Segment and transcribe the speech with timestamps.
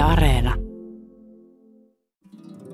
[0.00, 0.54] Yle Areena.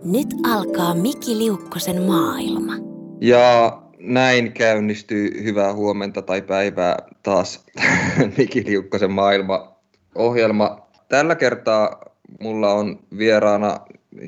[0.04, 2.72] Nyt alkaa Miki Liukkosen maailma.
[3.20, 7.64] Ja näin käynnistyy hyvää huomenta tai päivää taas
[8.38, 10.88] Miki Liukkosen maailma-ohjelma.
[11.08, 12.00] Tällä kertaa
[12.40, 13.80] mulla on vieraana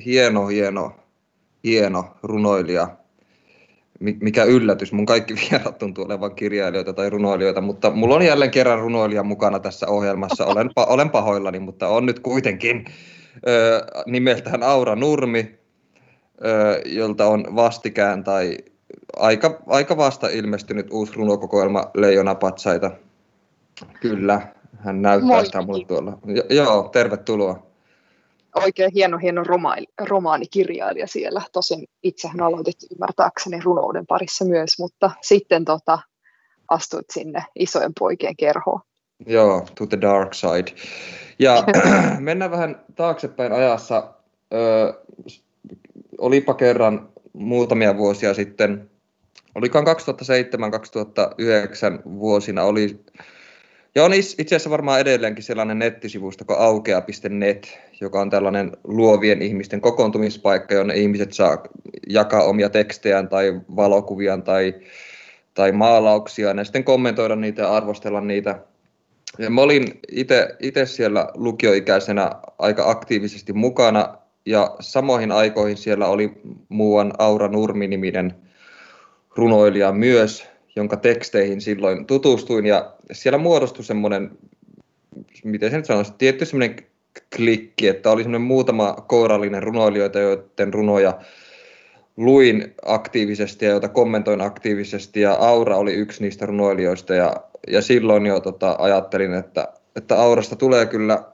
[0.04, 0.92] hieno, hieno,
[1.64, 2.96] hieno runoilija.
[4.00, 8.78] Mikä yllätys, mun kaikki vierat tuntuu olevan kirjailijoita tai runoilijoita, mutta mulla on jälleen kerran
[8.78, 10.46] runoilija mukana tässä ohjelmassa.
[10.52, 12.84] Olen, pa- olen pahoillani, mutta on nyt kuitenkin
[13.48, 15.58] ö, nimeltään Aura Nurmi,
[16.44, 18.58] ö, jolta on vastikään tai
[19.16, 22.90] aika, aika vasta ilmestynyt uusi runokokoelma Leijona Patsaita.
[24.00, 24.40] Kyllä,
[24.78, 25.46] hän näyttää Moi.
[25.46, 26.18] sitä mulle tuolla.
[26.26, 27.67] Jo, joo, tervetuloa.
[28.54, 31.42] Oikein hieno, hieno romaani, romaanikirjailija siellä.
[31.52, 35.98] Tosin itsehän aloitit ymmärtääkseni runouden parissa myös, mutta sitten tota,
[36.68, 38.80] astuit sinne isojen poikien kerhoon.
[39.26, 40.74] Joo, to the dark side.
[41.38, 41.64] Ja
[42.20, 44.14] mennään vähän taaksepäin ajassa.
[44.54, 44.94] Ö,
[46.18, 48.90] olipa kerran muutamia vuosia sitten,
[49.54, 49.90] olikohan 2007-2009
[52.04, 53.00] vuosina, oli,
[53.98, 59.42] ja on is- itse asiassa varmaan edelleenkin sellainen nettisivusto kuin aukea.net, joka on tällainen luovien
[59.42, 61.62] ihmisten kokoontumispaikka, jonne ihmiset saa
[62.08, 64.74] jakaa omia tekstejään tai valokuviaan tai,
[65.54, 68.58] tai maalauksia, ja sitten kommentoida niitä ja arvostella niitä.
[69.38, 70.00] Ja mä olin
[70.60, 76.32] itse siellä lukioikäisenä aika aktiivisesti mukana, ja samoihin aikoihin siellä oli
[76.68, 78.34] muuan Aura Nurmi-niminen
[79.36, 84.30] runoilija myös, jonka teksteihin silloin tutustuin, ja siellä muodostui semmoinen,
[85.44, 86.76] miten se nyt sanoisi, tietty semmoinen
[87.36, 91.18] klikki, että oli semmoinen muutama kourallinen runoilijoita, joiden runoja
[92.16, 97.36] luin aktiivisesti ja joita kommentoin aktiivisesti, ja Aura oli yksi niistä runoilijoista, ja,
[97.68, 101.24] ja silloin jo tota, ajattelin, että, että Aurasta tulee kyllä,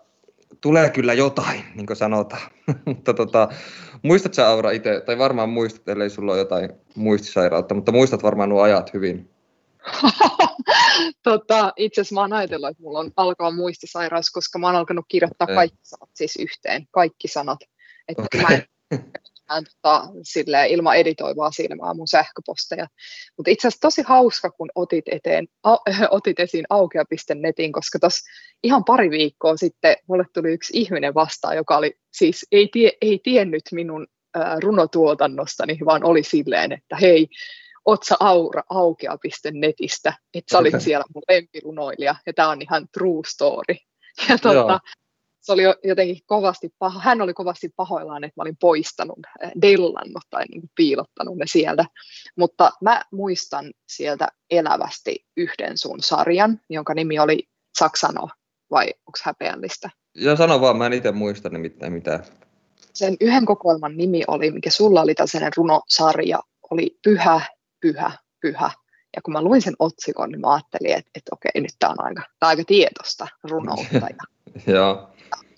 [0.61, 2.51] tulee kyllä jotain, niin kuin sanotaan.
[2.87, 3.49] mutta tota,
[4.03, 8.49] muistat sä Aura itse, tai varmaan muistat, ellei sulla ole jotain muistisairautta, mutta muistat varmaan
[8.49, 9.34] nuo ajat hyvin.
[11.23, 15.05] tota, itse asiassa mä oon ajatellut, että mulla on alkaa muistisairaus, koska mä oon alkanut
[15.09, 17.59] kirjoittaa kaikki sanat siis yhteen, kaikki sanat.
[18.09, 18.43] Että Okei.
[18.43, 18.67] mä en,
[19.51, 22.87] mä en tota, silleen, ilman editoivaa silmää mun sähköposteja.
[23.37, 25.77] Mutta itse asiassa tosi hauska, kun otit, eteen, a,
[26.11, 28.31] otit esiin aukea.netin, koska tuossa
[28.63, 33.21] ihan pari viikkoa sitten mulle tuli yksi ihminen vastaan, joka oli siis ei, tie, ei
[33.25, 34.07] tiennyt minun
[34.63, 37.29] runotuotannostani, vaan oli silleen, että hei,
[37.85, 43.23] oot sä Aura aukea.netistä, että sä olit siellä mun lempirunoilija, ja tämä on ihan true
[43.27, 43.75] story.
[44.29, 44.79] Ja tota, Joo.
[45.41, 49.53] se oli jo- jotenkin kovasti paho, hän oli kovasti pahoillaan, että mä olin poistanut, äh,
[49.63, 51.85] dellannut tai niin piilottanut ne sieltä.
[52.37, 58.29] Mutta mä muistan sieltä elävästi yhden sun sarjan, jonka nimi oli Saksano,
[58.71, 59.91] vai onko häpeällistä?
[60.15, 62.25] Ja sano vaan, mä en itse muista nimittäin mitään.
[62.93, 66.41] Sen yhden kokoelman nimi oli, mikä sulla oli tällainen runosarja,
[66.71, 67.41] oli Pyhä,
[67.85, 68.71] Pyhä, Pyhä.
[69.17, 72.05] Ja kun mä luin sen otsikon, niin mä ajattelin, että, että okei, nyt tämä on
[72.05, 73.97] aika, tää on aika tietosta runoutta.
[73.97, 74.11] Ja,
[74.75, 75.09] Joo.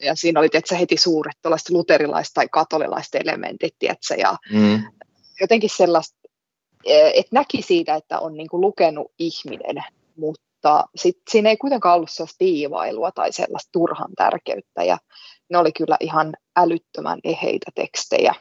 [0.01, 4.83] ja siinä oli tietysti heti suuret tuollaiset luterilaiset tai katolilaiset elementit, tiedätkö, ja Mm.
[5.41, 6.19] jotenkin sellaista,
[6.85, 9.85] eh, että näki siitä, että on niin kuin lukenut ihminen,
[10.17, 14.99] mutta sit siinä ei kuitenkaan ollut sellaista diivailua tai sellaista turhan tärkeyttä, ja
[15.51, 18.35] ne oli kyllä ihan älyttömän eheitä tekstejä.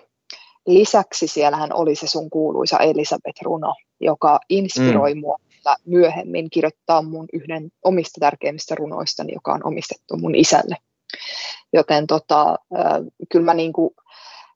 [0.66, 5.20] Lisäksi siellähän oli se sun kuuluisa Elisabeth Runo, joka inspiroi mm.
[5.20, 5.38] mua
[5.86, 10.78] myöhemmin kirjoittaa mun yhden omista tärkeimmistä runoistani, joka on omistettu mun isälle.
[11.74, 12.56] Joten tota,
[13.32, 13.96] kyllä mä niinku,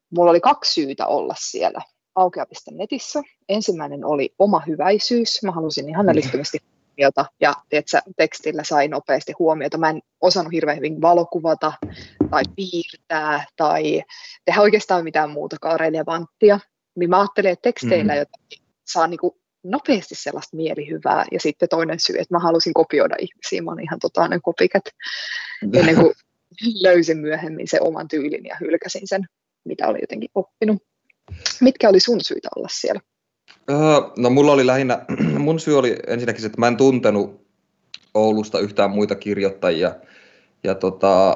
[0.10, 1.82] mulla oli kaksi syytä olla siellä
[2.16, 3.22] aukea.netissä.
[3.50, 5.44] Ensimmäinen oli oma hyväisyys.
[5.44, 6.60] Mä halusin ihan älyttömästi
[7.00, 9.78] huomiota ja tiedätkö, tekstillä sai nopeasti huomiota.
[9.78, 11.74] Mä en osannut hirveän hyvin valokuvata
[12.30, 14.04] tai piirtää tai
[14.46, 16.60] tehdä oikeastaan mitään muutakaan relevanttia.
[16.96, 18.20] Niin mä ajattelin, että teksteillä Mhm.
[18.20, 21.26] jotenkin saa niinku nopeasti sellaista mielihyvää.
[21.32, 23.62] Ja sitten toinen syy, että mä halusin kopioida ihmisiä.
[23.62, 24.84] Mä olin ihan totainen kopikat
[25.80, 26.14] ennen kuin
[26.82, 29.26] löysin myöhemmin sen oman tyylin ja hylkäsin sen,
[29.66, 30.84] mitä oli jotenkin oppinut.
[31.62, 33.02] Mitkä oli sun syitä olla siellä?
[33.70, 33.78] Öö,
[34.18, 35.06] No mulla oli lähinnä,
[35.38, 37.40] mun syy oli ensinnäkin se, että mä en tuntenut
[38.14, 39.96] Oulusta yhtään muita kirjoittajia.
[40.64, 41.30] Ja tota,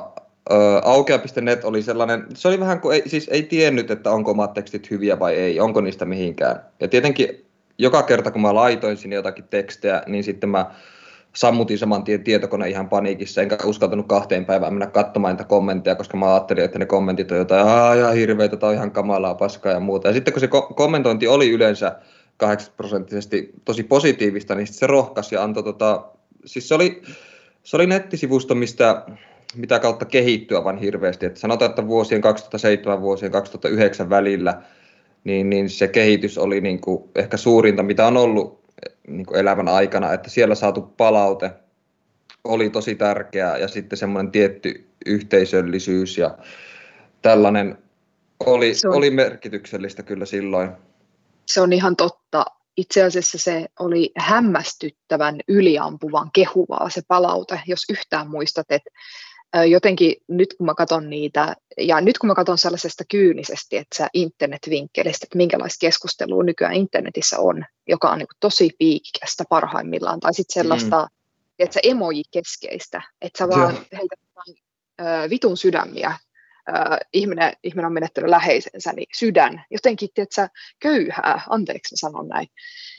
[0.51, 4.53] öö, aukea.net oli sellainen, se oli vähän kuin, ei, siis ei tiennyt, että onko omat
[4.53, 6.59] tekstit hyviä vai ei, onko niistä mihinkään.
[6.80, 7.45] Ja tietenkin
[7.77, 10.71] joka kerta kun mä laitoin sinne jotakin tekstejä, niin sitten mä
[11.35, 16.18] sammutin saman tien tietokone ihan paniikissa, enkä uskaltanut kahteen päivään mennä katsomaan niitä kommentteja, koska
[16.18, 19.80] mä ajattelin, että ne kommentit on jotain, aah, ihan hirveitä, tai ihan kamalaa, paskaa ja
[19.80, 20.07] muuta.
[20.07, 21.95] Ja sitten kun se ko- kommentointi oli yleensä
[22.38, 26.06] 80 prosenttisesti tosi positiivista, niin se rohkasi ja antoi tota,
[26.45, 27.01] siis se oli,
[27.63, 29.06] se oli nettisivusto, mistä
[29.56, 31.25] mitä kautta kehittyä vaan hirveästi.
[31.25, 34.62] Et sanotaan, että vuosien 2007 vuosien 2009 välillä
[35.24, 38.63] niin, niin se kehitys oli niin kuin ehkä suurinta, mitä on ollut
[39.07, 41.51] niin kuin elämän aikana, että siellä saatu palaute
[42.44, 46.38] oli tosi tärkeää ja sitten semmoinen tietty yhteisöllisyys ja
[47.21, 47.77] tällainen
[48.45, 50.71] oli, oli merkityksellistä kyllä silloin.
[51.47, 52.22] Se on ihan totta.
[52.77, 58.89] Itse asiassa se oli hämmästyttävän yliampuvan kehuvaa se palaute, jos yhtään muistat, että
[59.69, 64.07] jotenkin nyt kun mä katson niitä, ja nyt kun mä katson sellaisesta kyynisesti, että sä
[64.13, 70.53] internetvinkkelistä, että minkälaista keskustelua nykyään internetissä on, joka on niin tosi piikikästä parhaimmillaan, tai sitten
[70.63, 71.07] sellaista, mm.
[71.59, 74.19] että se emoji-keskeistä, että sä vaan heität
[75.29, 76.17] vitun sydämiä,
[76.69, 80.50] äh, ihminen, ihminen on menettänyt läheisensä, niin sydän, jotenkin, että sä
[80.80, 82.48] köyhää, anteeksi mä sanon näin.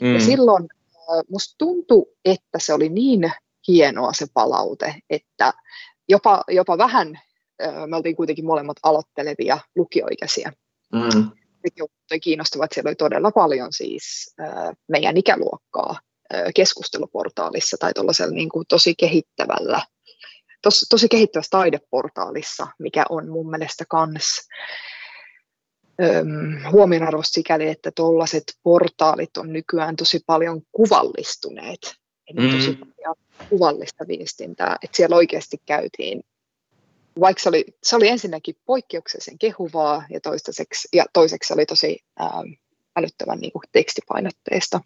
[0.00, 0.14] Mm.
[0.14, 3.32] Ja silloin äh, musta tuntui, että se oli niin
[3.68, 5.52] hienoa se palaute, että
[6.08, 7.20] jopa, jopa vähän,
[7.86, 10.52] me oltiin kuitenkin molemmat aloittelevia lukioikäisiä.
[10.92, 11.30] Mm.
[11.62, 11.86] Sekin
[12.22, 14.34] kiinnostavat, siellä oli todella paljon siis
[14.88, 16.00] meidän ikäluokkaa
[16.54, 19.82] keskusteluportaalissa tai tuollaisella niin kuin tosi kehittävällä,
[20.64, 24.48] tos, tosi kehittävässä taideportaalissa, mikä on mun mielestä kans
[26.72, 31.94] huomionarvoista sikäli, että tuollaiset portaalit on nykyään tosi paljon kuvallistuneet.
[32.26, 32.56] Eli mm.
[32.56, 33.16] tosi paljon
[33.48, 36.22] kuvallista viestintää, että siellä oikeasti käytiin,
[37.20, 41.98] vaikka se oli, se oli ensinnäkin poikkeuksellisen kehuvaa ja, toistaiseksi, ja toiseksi se oli tosi
[42.20, 42.52] ähm,
[42.96, 44.80] älyttömän niin kuin tekstipainotteista.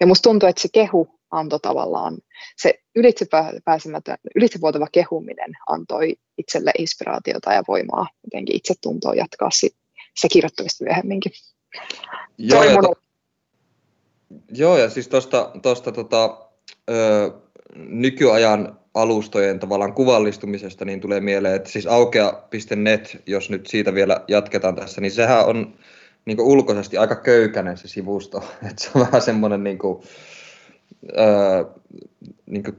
[0.00, 2.18] Ja musta tuntuu, että se kehu antoi tavallaan,
[2.56, 9.76] se ylitsepääsemätön, ylitsevuotava kehuminen antoi itselle inspiraatiota ja voimaa jotenkin itse tuntoa jatkaa sit,
[10.16, 11.32] se kirjoittamista myöhemminkin.
[12.38, 12.92] Joo, ja, to,
[14.52, 15.08] joo, ja siis
[15.62, 16.46] tuosta tota,
[17.76, 24.74] nykyajan alustojen tavallaan kuvallistumisesta, niin tulee mieleen, että siis aukea.net, jos nyt siitä vielä jatketaan
[24.74, 25.74] tässä, niin sehän on
[26.24, 28.38] niin ulkoisesti aika köykäinen se sivusto.
[28.70, 30.02] Että se on vähän semmoinen niin kuin,
[31.16, 31.64] ää,
[32.46, 32.76] niin kuin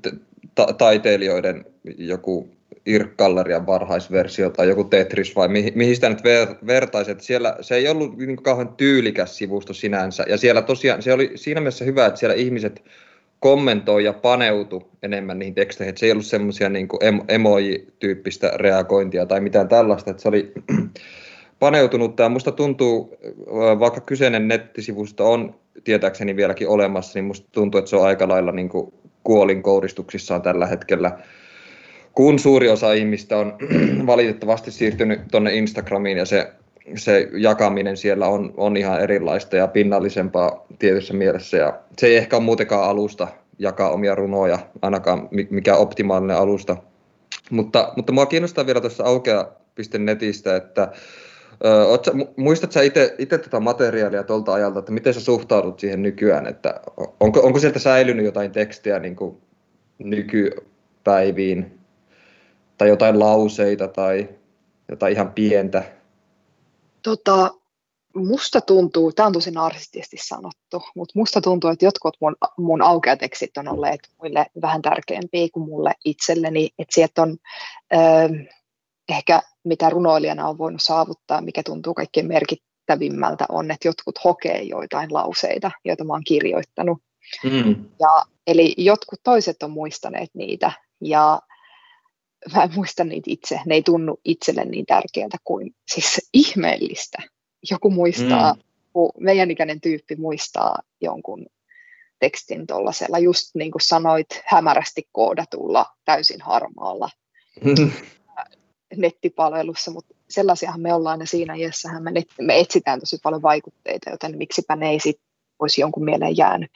[0.56, 1.66] ta- taiteilijoiden
[1.98, 2.50] joku
[2.86, 7.12] Irk-gallerian varhaisversio tai joku Tetris vai mihin, mihin sitä nyt ver- vertaisi.
[7.12, 10.26] Että siellä se ei ollut niin kuin kauhean tyylikäs sivusto sinänsä.
[10.30, 12.84] Ja siellä tosiaan se oli siinä mielessä hyvä, että siellä ihmiset
[13.40, 16.88] kommentoi ja paneutu enemmän niihin teksteihin, että se ei ollut semmoisia niin
[17.28, 20.54] emoji-tyyppistä reagointia tai mitään tällaista, että se oli
[21.64, 22.16] paneutunut.
[22.16, 23.18] Tämä musta tuntuu,
[23.80, 28.52] vaikka kyseinen nettisivusto on tietääkseni vieläkin olemassa, niin musta tuntuu, että se on aika lailla
[28.52, 28.94] niin kuin
[29.24, 31.18] kuolin kouristuksissaan tällä hetkellä,
[32.14, 33.54] kun suuri osa ihmistä on
[34.12, 36.52] valitettavasti siirtynyt tuonne Instagramiin ja se,
[36.96, 41.58] se jakaminen siellä on, on ihan erilaista ja pinnallisempaa tietyssä mielessä.
[41.58, 43.28] Ja se ei ehkä ole muutenkaan alusta
[43.60, 46.78] jakaa omia runoja, ainakaan mikä optimaalinen alusta.
[47.50, 50.92] Mutta, mutta mua kiinnostaa vielä tuossa aukea.netistä, että
[51.88, 52.08] Oot
[52.38, 52.80] muistatko
[53.18, 56.82] itse tätä materiaalia tuolta ajalta, että miten sä suhtaudut siihen nykyään, että
[57.20, 59.38] onko, onko sieltä säilynyt jotain tekstiä niin kuin
[60.00, 61.80] nykypäiviin,
[62.78, 64.30] tai jotain lauseita tai
[64.90, 65.84] jotain ihan pientä?
[67.02, 67.52] Tota,
[68.16, 73.58] musta tuntuu, tämä on tosi narsistisesti sanottu, mutta musta tuntuu, että jotkut mun, mun aukeatekstit
[73.58, 77.38] on olleet muille vähän tärkeämpiä kuin mulle itselleni, että sieltä on
[77.94, 78.30] äh,
[79.10, 85.14] ehkä mitä runoilijana on voinut saavuttaa, mikä tuntuu kaikkein merkittävimmältä on, että jotkut hokee joitain
[85.14, 86.98] lauseita, joita mä oon kirjoittanut.
[87.44, 87.86] Mm.
[88.00, 91.42] Ja, eli jotkut toiset on muistaneet niitä ja
[92.56, 97.18] mä en muista niitä itse, ne ei tunnu itselle niin tärkeältä kuin siis ihmeellistä.
[97.72, 98.62] Joku muistaa, mm.
[99.20, 101.46] meidän ikäinen tyyppi muistaa jonkun
[102.20, 107.10] tekstin tuollaisella, just niin kuin sanoit, hämärästi koodatulla, täysin harmaalla
[108.98, 114.10] nettipalvelussa, mutta sellaisiahan me ollaan ja siinä iässähän me, net, me etsitään tosi paljon vaikutteita,
[114.10, 115.20] joten miksipä ne ei sit
[115.60, 116.72] olisi jonkun mieleen jäänyt.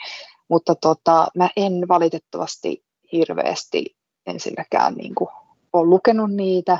[0.47, 3.95] Mutta tota, mä en valitettavasti hirveästi
[4.25, 5.29] ensinnäkään niin kuin,
[5.73, 6.79] ole lukenut niitä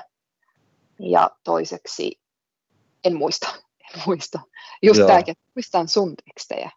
[1.00, 2.20] ja toiseksi
[3.04, 3.48] en muista.
[3.96, 4.40] En muista.
[4.82, 6.72] Just tämäkin, että muistan sun tekstejä.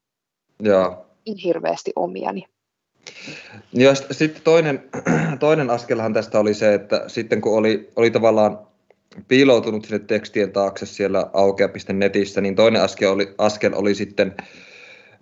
[0.60, 1.06] Joo.
[1.26, 2.44] En hirveästi omiani.
[3.72, 4.82] Ja sitten toinen,
[5.40, 8.58] toinen askelhan tästä oli se, että sitten kun oli, oli tavallaan
[9.28, 14.34] piiloutunut sinne tekstien taakse siellä aukea.netissä, niin toinen askel oli, askel oli sitten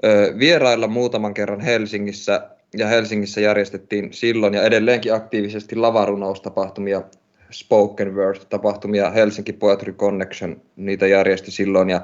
[0.05, 7.03] ö, vierailla muutaman kerran Helsingissä, ja Helsingissä järjestettiin silloin ja edelleenkin aktiivisesti lavarunoustapahtumia,
[7.51, 12.01] spoken word-tapahtumia, Helsinki Poetry Connection, niitä järjesti silloin, ja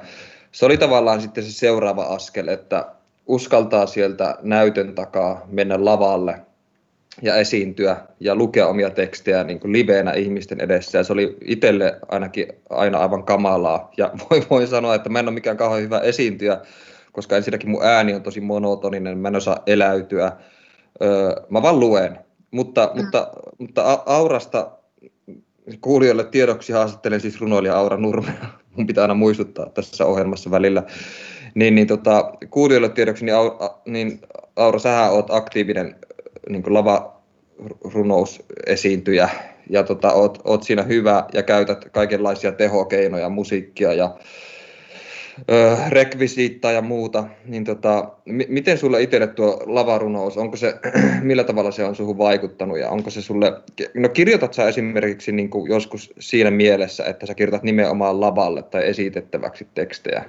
[0.53, 2.87] se oli tavallaan sitten se seuraava askel, että
[3.27, 6.41] uskaltaa sieltä näytön takaa mennä lavalle
[7.23, 10.99] ja esiintyä ja lukea omia tekstejä niin kuin liveenä ihmisten edessä.
[10.99, 13.91] Ja se oli itselle ainakin aina aivan kamalaa.
[13.97, 16.61] Ja voin, voin sanoa, että mä en ole mikään kauhean hyvä esiintyjä,
[17.13, 20.33] koska ensinnäkin mun ääni on tosi monotoninen, mä en osaa eläytyä.
[21.03, 22.19] Öö, mä vaan luen.
[22.51, 23.01] Mutta, mm.
[23.01, 23.29] mutta,
[23.59, 24.71] mutta Aurasta
[25.81, 28.35] kuulijoille tiedoksi haastattelen siis runoilija Aura Nurmea.
[28.77, 30.83] Mun pitää aina muistuttaa tässä ohjelmassa välillä.
[31.55, 34.21] Niin, niin tota, kuulijoille tiedoksi, niin, Aura, niin
[34.57, 35.97] Aura, sähän oot aktiivinen
[36.49, 39.29] niin lavarunous-esiintyjä
[39.71, 44.17] ja tota, oot, oot siinä hyvä ja käytät kaikenlaisia tehokeinoja, musiikkia ja
[45.51, 50.75] ö, rekvisiittaa ja muuta, niin tota, m- miten sulle itselle tuo lavarunous, onko se,
[51.23, 53.53] millä tavalla se on suhun vaikuttanut ja onko se sulle,
[53.95, 59.67] no kirjoitat sä esimerkiksi niin joskus siinä mielessä, että sä kirjoitat nimenomaan lavalle tai esitettäväksi
[59.75, 60.25] tekstejä?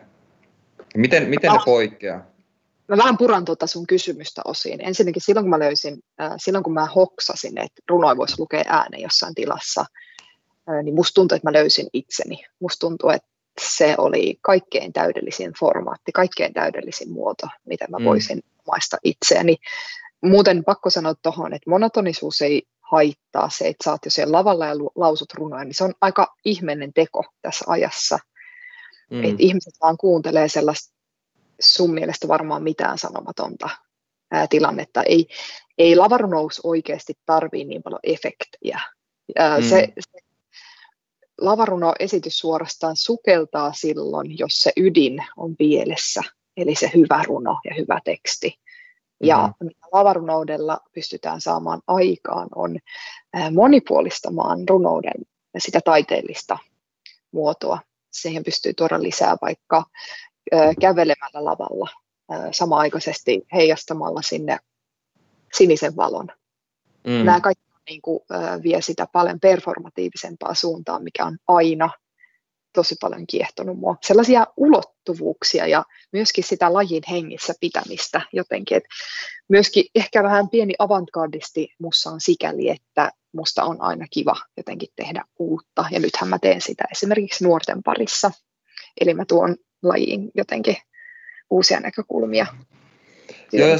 [0.96, 2.36] Miten, miten ne poikkeaa?
[2.88, 4.82] Mä vähän puran tuota sun kysymystä osiin.
[4.82, 9.04] Ensinnäkin silloin, kun mä löysin, äh, silloin kun mä hoksasin, että runoja voisi lukea ääneen
[9.04, 9.86] jossain tilassa,
[10.70, 12.46] äh, niin musta tuntui, että mä löysin itseni.
[12.60, 13.28] Musta tuntui, että
[13.62, 18.06] se oli kaikkein täydellisin formaatti, kaikkein täydellisin muoto, mitä mä mm.
[18.06, 19.58] voisin maista itseäni.
[20.22, 24.66] Muuten pakko sanoa tuohon, että monotonisuus ei haittaa se, että sä oot jo siellä lavalla
[24.66, 28.20] ja lausut runoja, niin se on aika ihmeinen teko tässä ajassa.
[29.12, 29.24] Mm.
[29.24, 30.96] Että ihmiset vaan kuuntelee sellaista
[31.62, 33.70] sun mielestä varmaan mitään sanomatonta
[34.32, 35.04] ää, tilannetta.
[35.04, 35.28] Ei,
[35.78, 38.82] ei lavarunous oikeasti tarvii niin paljon efektejä.
[39.36, 39.64] Ää, mm.
[39.64, 40.20] se, se
[41.42, 46.22] lavaruno-esitys suorastaan sukeltaa silloin, jos se ydin on pielessä,
[46.58, 48.60] eli se hyvä runo ja hyvä teksti.
[49.24, 49.68] Ja mm.
[49.68, 52.80] mitä lavarunoudella pystytään saamaan aikaan, on
[53.52, 55.26] monipuolistamaan runouden
[55.58, 56.58] sitä taiteellista
[57.32, 57.80] muotoa.
[58.22, 59.84] Siihen pystyy tuoda lisää vaikka
[60.82, 61.90] kävelemällä lavalla
[62.52, 64.58] samaaikaisesti heijastamalla sinne
[65.54, 66.28] sinisen valon.
[67.08, 67.26] Mm.
[67.26, 68.20] Nämä kaikki niin kuin,
[68.64, 71.90] vie sitä paljon performatiivisempaa suuntaan, mikä on aina
[72.74, 73.96] tosi paljon kiehtonut mua.
[74.02, 78.78] Sellaisia ulottuvuuksia ja myöskin sitä lajin hengissä pitämistä jotenkin.
[78.78, 78.84] Et
[79.50, 85.24] myöskin ehkä vähän pieni avantgardisti mussa on sikäli, että musta on aina kiva jotenkin tehdä
[85.40, 85.86] uutta.
[85.92, 88.32] Ja nythän mä teen sitä esimerkiksi nuorten parissa.
[89.02, 90.78] Eli mä tuon lajiin jotenkin
[91.50, 92.46] uusia näkökulmia.
[93.52, 93.78] Joo, ja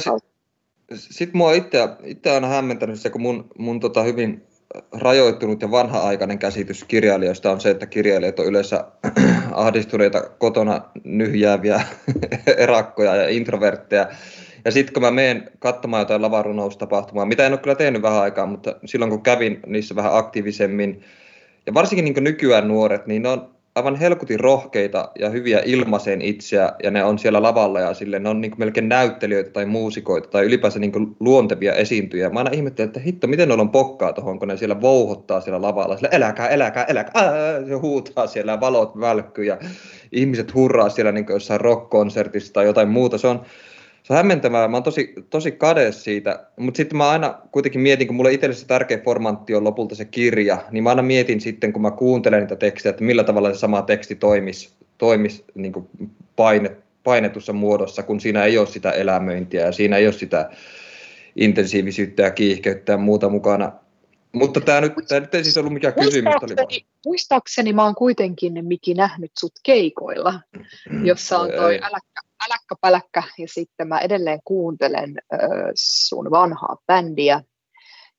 [0.94, 4.46] sitten mua itse, itse aina hämmentänyt se, kun mun, mun tota hyvin
[4.92, 8.84] rajoittunut ja vanha-aikainen käsitys kirjailijoista on se, että kirjailijat on yleensä
[9.52, 11.80] ahdistuneita kotona nyhjääviä
[12.56, 14.08] erakkoja ja introvertteja.
[14.66, 18.46] Ja sitten kun mä menen katsomaan jotain lavarunoustapahtumaa, mitä en ole kyllä tehnyt vähän aikaa,
[18.46, 21.00] mutta silloin kun kävin niissä vähän aktiivisemmin,
[21.66, 26.72] ja varsinkin niin nykyään nuoret, niin ne on aivan helkutin rohkeita ja hyviä ilmaiseen itseä,
[26.82, 30.44] ja ne on siellä lavalla, ja sille ne on niin melkein näyttelijöitä tai muusikoita, tai
[30.44, 32.30] ylipäänsä niin luontevia esiintyjä.
[32.30, 35.62] Mä aina ihmettelen, että hitto, miten ne on pokkaa tuohon, kun ne siellä vouhottaa siellä
[35.62, 39.58] lavalla, sillä eläkää, eläkää, eläkää, ää, se huutaa siellä, valot välkkyy, ja
[40.12, 43.18] ihmiset hurraa siellä niin jossain rock-konsertissa tai jotain muuta.
[43.18, 43.42] Se on,
[44.06, 44.68] se on hämmentävää.
[44.68, 48.54] Mä oon tosi, tosi kade siitä, mutta sitten mä aina kuitenkin mietin, kun mulle itselle
[48.54, 52.40] se tärkeä formantti on lopulta se kirja, niin mä aina mietin sitten, kun mä kuuntelen
[52.40, 55.88] niitä tekstejä, että millä tavalla se sama teksti toimisi, toimisi niin kuin
[56.36, 60.50] paine, painetussa muodossa, kun siinä ei ole sitä elämöintiä ja siinä ei ole sitä
[61.36, 63.72] intensiivisyyttä ja kiihkeyttä ja muuta mukana.
[64.32, 66.34] Mutta tämä nyt, tämä nyt ei siis ollut mikään kysymys.
[66.40, 70.40] Muistaakseni, muistaakseni mä oon kuitenkin Miki nähnyt sut keikoilla,
[71.04, 75.40] jossa on toi äläkkä, äläkkä päläkkä ja sitten mä edelleen kuuntelen äh,
[75.74, 77.42] sun vanhaa bändiä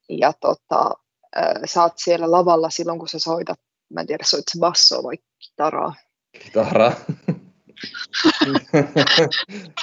[0.10, 0.92] ja tota,
[1.38, 3.60] äh, sä oot siellä lavalla silloin kun sä soitat,
[3.94, 5.96] mä en tiedä soit se basso vai kitaraa.
[6.44, 6.94] Kitaraa.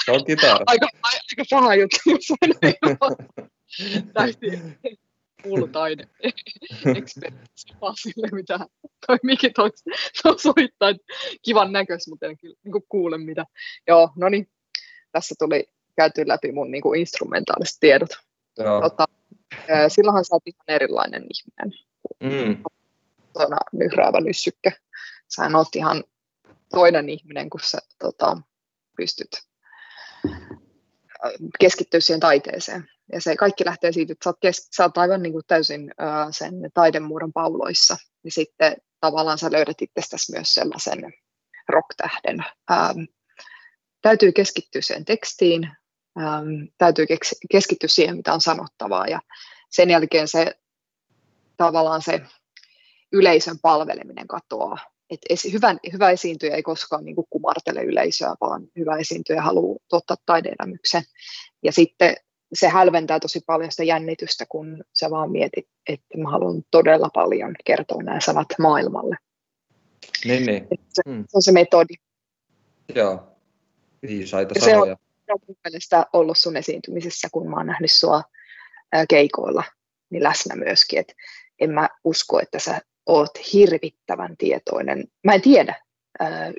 [0.04, 0.64] se on kitara.
[0.66, 2.26] Aika, aika paha juttu, jos
[5.72, 6.08] taide
[6.98, 7.44] ekspertti
[7.94, 8.58] sille, mitä
[9.06, 9.70] toi Miki toi,
[10.36, 10.94] soittaa.
[11.42, 13.44] Kivan näköis, mutta en kyllä niin kuule mitä.
[13.86, 14.48] Joo, no niin,
[15.12, 18.10] tässä tuli käyty läpi mun niin kuin instrumentaaliset tiedot.
[18.58, 18.80] Joo.
[18.80, 19.04] Tota,
[19.88, 21.80] silloinhan sä oot ihan erilainen ihminen.
[22.20, 22.62] Mm.
[23.32, 24.72] Tuona nyhräävä nyssykkä.
[25.28, 26.04] Sä oot ihan
[26.70, 28.36] toinen ihminen, kun sä tota,
[28.96, 29.30] pystyt
[31.60, 32.88] keskittyä siihen taiteeseen.
[33.12, 35.82] Ja se kaikki lähtee siitä, että sä oot, kes- sä oot aivan niin kuin täysin
[35.82, 37.96] uh, sen taidemuodon pauloissa.
[38.25, 41.12] Ja sitten tavallaan sä löydät itsestäsi myös sellaisen
[41.68, 42.44] rocktähden.
[42.70, 43.06] Um,
[44.02, 45.70] täytyy keskittyä siihen tekstiin,
[46.16, 47.06] um, täytyy
[47.50, 49.06] keskittyä siihen, mitä on sanottavaa.
[49.06, 49.20] Ja
[49.70, 50.54] sen jälkeen se
[51.56, 52.20] tavallaan se
[53.12, 54.78] yleisön palveleminen katoaa.
[55.11, 59.78] Et esi- hyvä, hyvä esiintyjä ei koskaan niin kuin kumartele yleisöä, vaan hyvä esiintyjä haluaa
[59.90, 61.02] tuottaa taideelämyksen.
[61.62, 62.16] Ja sitten
[62.54, 67.54] se hälventää tosi paljon sitä jännitystä, kun sä vaan mietit, että mä haluan todella paljon
[67.64, 69.16] kertoa nämä sanat maailmalle.
[70.25, 70.68] Niin, niin.
[70.88, 71.25] Se, mm.
[71.28, 71.94] se on se metodi.
[72.94, 73.37] Joo,
[74.02, 74.96] viisaita se sanoja.
[75.26, 78.23] Se on mun mielestä ollut sun esiintymisessä, kun mä oon nähnyt sua
[79.08, 79.64] keikoilla,
[80.11, 81.14] niin läsnä myöskin, että
[81.61, 85.04] en mä usko, että sä oot hirvittävän tietoinen.
[85.25, 85.80] Mä en tiedä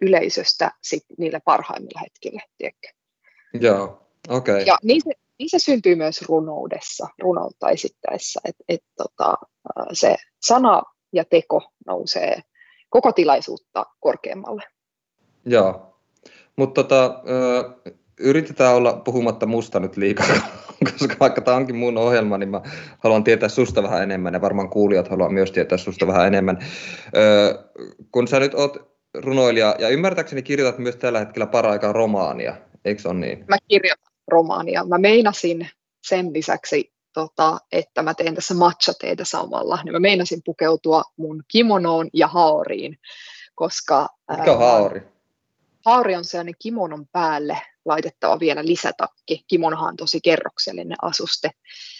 [0.01, 2.87] yleisöstä sit niillä parhaimmilla hetkillä, tiedätkö?
[3.53, 4.53] Joo, okei.
[4.53, 4.65] Okay.
[4.65, 9.33] Ja niin se, niin se syntyy myös runoudessa, runoutta esittäessä, että et, tota,
[9.93, 10.15] se
[10.45, 10.81] sana
[11.13, 12.39] ja teko nousee
[12.89, 14.63] koko tilaisuutta korkeammalle.
[15.45, 15.99] Joo,
[16.55, 17.23] mutta tota,
[18.19, 20.27] yritetään olla puhumatta musta nyt liikaa,
[20.91, 22.61] koska vaikka tämä onkin mun ohjelma, niin mä
[22.99, 26.59] haluan tietää susta vähän enemmän ja varmaan kuulijat haluaa myös tietää susta vähän enemmän.
[28.11, 33.19] kun sä nyt oot runoilija ja ymmärtääkseni kirjoitat myös tällä hetkellä paraikaa romaania, eikö on
[33.19, 33.45] niin?
[33.47, 34.85] Mä kirjoitan romaania.
[34.85, 35.69] Mä meinasin
[36.07, 42.09] sen lisäksi, tota, että mä teen tässä matcha-teitä samalla, niin mä meinasin pukeutua mun kimonoon
[42.13, 42.97] ja haoriin,
[43.55, 44.07] koska...
[44.37, 45.01] Mikä on haori?
[45.85, 49.43] Haori on sellainen kimonon päälle laitettava vielä lisätakki.
[49.47, 51.51] Kimonohan on tosi kerroksellinen asuste.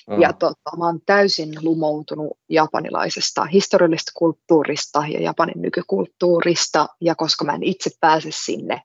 [0.10, 0.22] Mm.
[0.22, 6.88] Ja tota, mä oon täysin lumoutunut japanilaisesta historiallisesta kulttuurista ja Japanin nykykulttuurista.
[7.02, 8.82] Ja koska mä en itse pääse sinne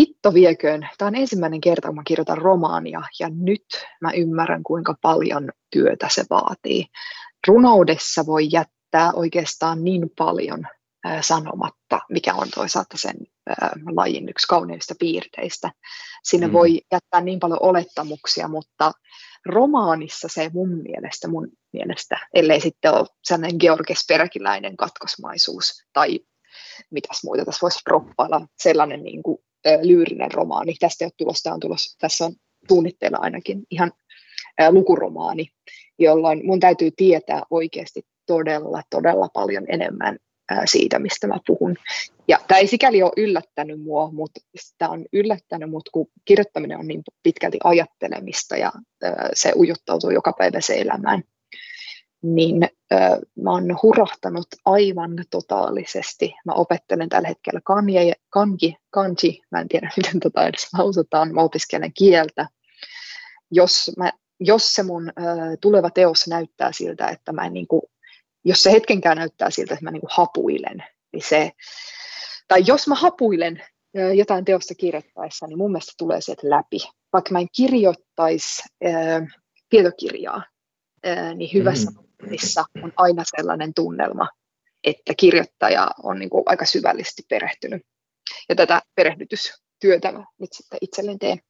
[0.00, 3.64] hitto vieköön, tämä on ensimmäinen kerta, kun mä kirjoitan romaania, ja nyt
[4.00, 6.86] mä ymmärrän, kuinka paljon työtä se vaatii.
[7.46, 10.66] Runoudessa voi jättää oikeastaan niin paljon
[11.20, 13.16] sanomatta, mikä on toisaalta sen
[13.94, 15.70] lajin yksi kauneimmista piirteistä.
[16.24, 16.52] Sinne mm.
[16.52, 18.92] voi jättää niin paljon olettamuksia, mutta
[19.46, 26.20] romaanissa se mun mielestä, mun mielestä, ellei sitten ole sellainen Georges Perkiläinen katkosmaisuus tai
[26.90, 29.38] mitäs muita tässä voisi proppailla, sellainen niin kuin,
[29.82, 30.74] lyyrinen romaani.
[30.80, 32.32] Tästä ei ole on tulossa, tässä on
[32.68, 33.92] suunnitteilla ainakin ihan
[34.70, 35.46] lukuromaani,
[35.98, 40.18] jolloin mun täytyy tietää oikeasti todella, todella paljon enemmän
[40.64, 41.76] siitä, mistä mä puhun.
[42.28, 44.40] Ja tämä ei sikäli ole yllättänyt mua, mutta
[44.78, 48.72] tämä on yllättänyt mut, kun kirjoittaminen on niin pitkälti ajattelemista ja
[49.32, 51.22] se ujuttautuu joka päivä se elämään.
[52.22, 56.34] Niin äh, mä oon hurahtanut aivan totaalisesti.
[56.44, 61.40] Mä opettelen tällä hetkellä kanji, kanji, kanji mä en tiedä miten tota edes lausutaan, mä
[61.40, 62.48] opiskelen kieltä.
[63.50, 65.24] Jos, mä, jos se mun äh,
[65.60, 67.82] tuleva teos näyttää siltä, että mä en niin kuin
[68.44, 71.52] jos se hetkenkään näyttää siltä, että mä niin kuin hapuilen, niin se,
[72.48, 73.62] tai jos mä hapuilen
[74.14, 76.78] jotain teosta kirjoittaessa, niin mun mielestä tulee sieltä läpi.
[77.12, 79.26] Vaikka mä en kirjoittaisi ää,
[79.68, 80.42] tietokirjaa,
[81.34, 82.07] niin hyvässä mm.
[82.82, 84.28] On aina sellainen tunnelma,
[84.84, 87.82] että kirjoittaja on niin kuin aika syvällisesti perehtynyt.
[88.48, 91.40] Ja tätä perehdytystyötä mä nyt sitten itselleen teen.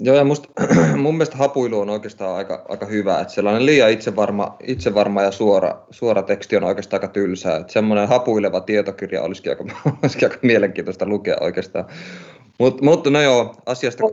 [0.00, 0.48] Joo, ja musta,
[0.96, 3.20] mun mielestä hapuilu on oikeastaan aika, aika hyvä.
[3.20, 7.56] Että sellainen liian itsevarma, itsevarma ja suora, suora teksti on oikeastaan aika tylsää.
[7.56, 9.64] Että semmoinen hapuileva tietokirja olisikin aika,
[10.02, 11.84] olisikin aika mielenkiintoista lukea oikeastaan.
[12.58, 14.04] Mut, mutta no joo, asiasta...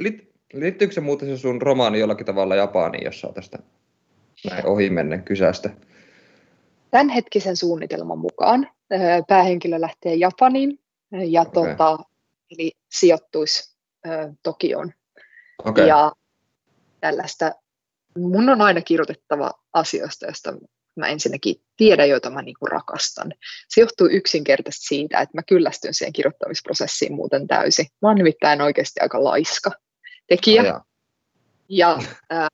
[0.00, 3.58] Li, liittyykö se muuten se sun romaani jollakin tavalla Japaniin, jos saa tästä
[4.50, 5.70] näin ohimennen kysästä?
[6.90, 8.68] Tämänhetkisen suunnitelman mukaan
[9.28, 10.78] päähenkilö lähtee Japaniin
[11.12, 11.52] ja okay.
[11.52, 11.98] tota,
[12.50, 13.76] eli sijoittuisi
[14.42, 14.92] Tokioon
[15.64, 15.86] Okay.
[15.86, 16.12] Ja
[17.00, 17.52] tällaista,
[18.18, 20.54] mun on aina kirjoitettava asioista, joista
[20.96, 23.32] mä ensinnäkin tiedän, joita mä niinku rakastan.
[23.68, 27.86] Se johtuu yksinkertaisesti siitä, että mä kyllästyn siihen kirjoittamisprosessiin muuten täysin.
[28.02, 29.70] Mä oon nimittäin oikeasti aika laiska
[30.26, 30.74] tekijä.
[30.74, 30.82] Oh,
[31.68, 31.92] ja
[32.32, 32.46] ähm,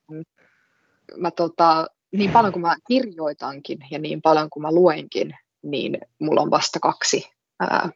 [1.17, 6.41] mä tota, niin paljon kuin mä kirjoitankin ja niin paljon kuin mä luenkin, niin mulla
[6.41, 7.89] on vasta kaksi ää,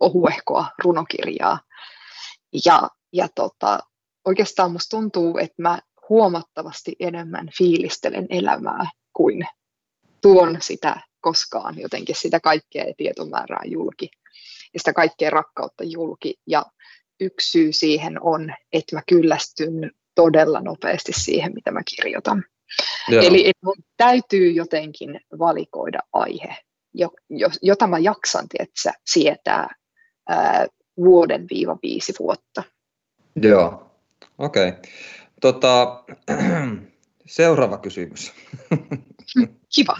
[0.00, 1.60] ohuehkoa runokirjaa.
[2.64, 3.78] Ja, ja tota,
[4.24, 9.46] oikeastaan musta tuntuu, että mä huomattavasti enemmän fiilistelen elämää kuin
[10.20, 14.10] tuon sitä koskaan jotenkin sitä kaikkea tietomäärää julki
[14.74, 16.34] ja sitä kaikkea rakkautta julki.
[16.46, 16.66] Ja
[17.20, 22.44] yksi syy siihen on, että mä kyllästyn todella nopeasti siihen, mitä mä kirjoitan.
[23.08, 23.22] Joo.
[23.22, 26.56] Eli mun täytyy jotenkin valikoida aihe,
[27.62, 29.74] jota mä jaksan tietsä, sietää
[30.28, 32.62] ää, vuoden viiva viisi vuotta.
[33.42, 33.92] Joo,
[34.38, 34.68] Okei.
[34.68, 34.82] Okay.
[35.40, 36.04] Tota,
[37.26, 38.32] seuraava kysymys.
[39.74, 39.96] Kiva.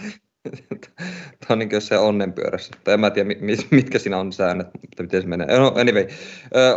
[1.39, 2.73] Tämä on niin se onnenpyörässä.
[2.83, 3.29] Tai en mä tiedä,
[3.71, 5.59] mitkä siinä on säännöt, mutta miten se menee.
[5.59, 6.07] No, anyway.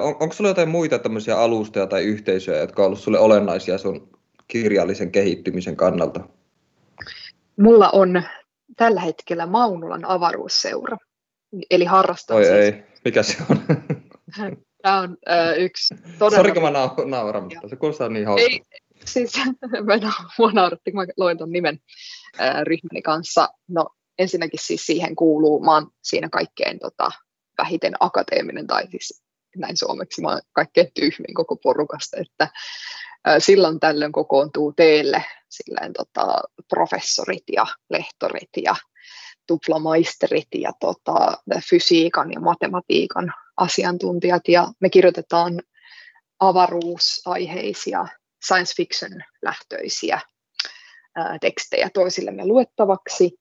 [0.00, 4.10] On, onko sulla jotain muita tämmöisiä alustoja tai yhteisöjä, jotka on ollut sulle olennaisia sun
[4.48, 6.20] kirjallisen kehittymisen kannalta?
[7.60, 8.22] Mulla on
[8.76, 10.96] tällä hetkellä Maunulan avaruusseura.
[11.70, 12.56] Eli harrastan Oi siis...
[12.56, 13.58] ei, mikä se on?
[14.82, 16.44] Tämä on äh, yksi todella...
[16.44, 16.70] Sori, mä
[17.06, 18.48] nauran, mutta se kuulostaa niin hauska.
[18.50, 18.60] Ei,
[19.06, 19.32] siis
[20.38, 21.78] mua nauratti, kun mä loin ton nimen
[22.38, 23.48] ää, ryhmäni kanssa.
[23.68, 23.86] No
[24.18, 27.10] ensinnäkin siis siihen kuuluu, mä oon siinä kaikkein tota,
[27.58, 29.22] vähiten akateeminen, tai siis
[29.56, 32.48] näin suomeksi, mä oon kaikkein tyhmin koko porukasta, että
[33.38, 38.76] silloin tällöin kokoontuu teille silleen, tota, professorit ja lehtorit ja
[39.46, 41.38] tuplamaisterit ja tota,
[41.70, 45.62] fysiikan ja matematiikan asiantuntijat, ja me kirjoitetaan
[46.40, 48.06] avaruusaiheisia
[48.44, 50.20] science fiction lähtöisiä
[51.40, 53.38] tekstejä toisillemme luettavaksi.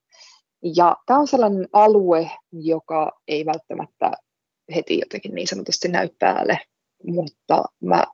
[0.76, 4.12] Ja tämä on sellainen alue, joka ei välttämättä
[4.74, 6.58] heti jotenkin niin sanotusti näy päälle,
[7.04, 8.04] mutta mä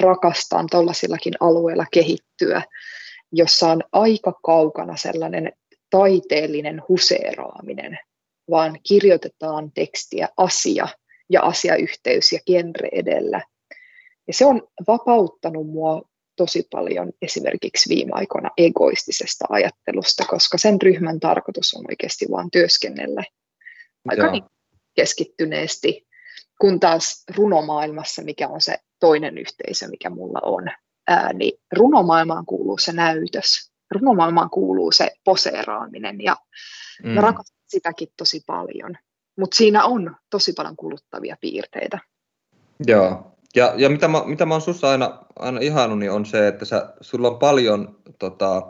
[0.00, 2.62] rakastan tuollaisillakin alueilla kehittyä,
[3.32, 5.52] jossa on aika kaukana sellainen
[5.90, 7.98] taiteellinen huseeraaminen,
[8.50, 10.88] vaan kirjoitetaan tekstiä asia
[11.30, 13.42] ja asiayhteys ja genre edellä.
[14.26, 16.02] Ja se on vapauttanut mua
[16.38, 23.24] tosi paljon esimerkiksi viime aikoina egoistisesta ajattelusta, koska sen ryhmän tarkoitus on oikeasti vain työskennellä
[24.08, 24.44] aika niin
[24.94, 26.06] keskittyneesti,
[26.60, 30.68] kun taas runomaailmassa, mikä on se toinen yhteisö, mikä mulla on,
[31.08, 36.36] ää, niin runomaailmaan kuuluu se näytös, runomaailmaan kuuluu se poseeraaminen ja
[37.02, 37.10] mm.
[37.10, 38.96] mä rakastan sitäkin tosi paljon,
[39.38, 41.98] mutta siinä on tosi paljon kuluttavia piirteitä.
[42.86, 46.48] Joo, ja, ja mitä, mä, mitä mä oon sussa aina, aina ihannut, niin on se,
[46.48, 48.62] että sä, sulla on paljon tota,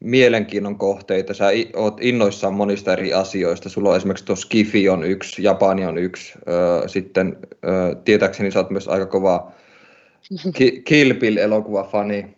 [0.00, 1.46] mielenkiinnon kohteita, sä
[1.76, 3.68] oot innoissaan monista eri asioista.
[3.68, 8.58] Sulla on esimerkiksi tuossa Skifi on yksi, Japani on yksi, öö, sitten öö, tietääkseni sä
[8.58, 9.52] oot myös aika kova
[10.56, 12.36] ki- Kill Bill-elokuvafani.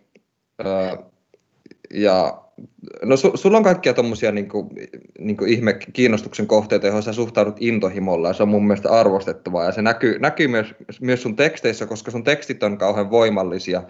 [0.66, 0.96] Öö,
[1.94, 2.42] ja
[3.03, 4.71] No su, sulla on kaikkia tuommoisia niinku,
[5.18, 9.73] niinku ihme kiinnostuksen kohteita, joihin sä suhtaudut intohimolla ja se on mun mielestä arvostettavaa ja
[9.73, 13.83] se näkyy, näkyy myös, myös sun teksteissä, koska sun tekstit on kauhean voimallisia.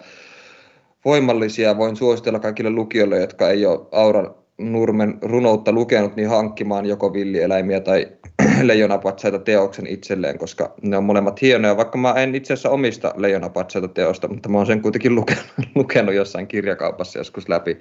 [1.05, 7.13] Voimallisia voin suositella kaikille lukijoille, jotka ei ole Aura Nurmen runoutta lukenut, niin hankkimaan joko
[7.13, 8.07] villieläimiä tai
[8.63, 13.89] leijonapatsaita teoksen itselleen, koska ne on molemmat hienoja, vaikka mä en itse asiassa omista leijonapatsaita
[13.89, 17.79] teosta, mutta mä oon sen kuitenkin lukenut, lukenut jossain kirjakaupassa joskus läpi.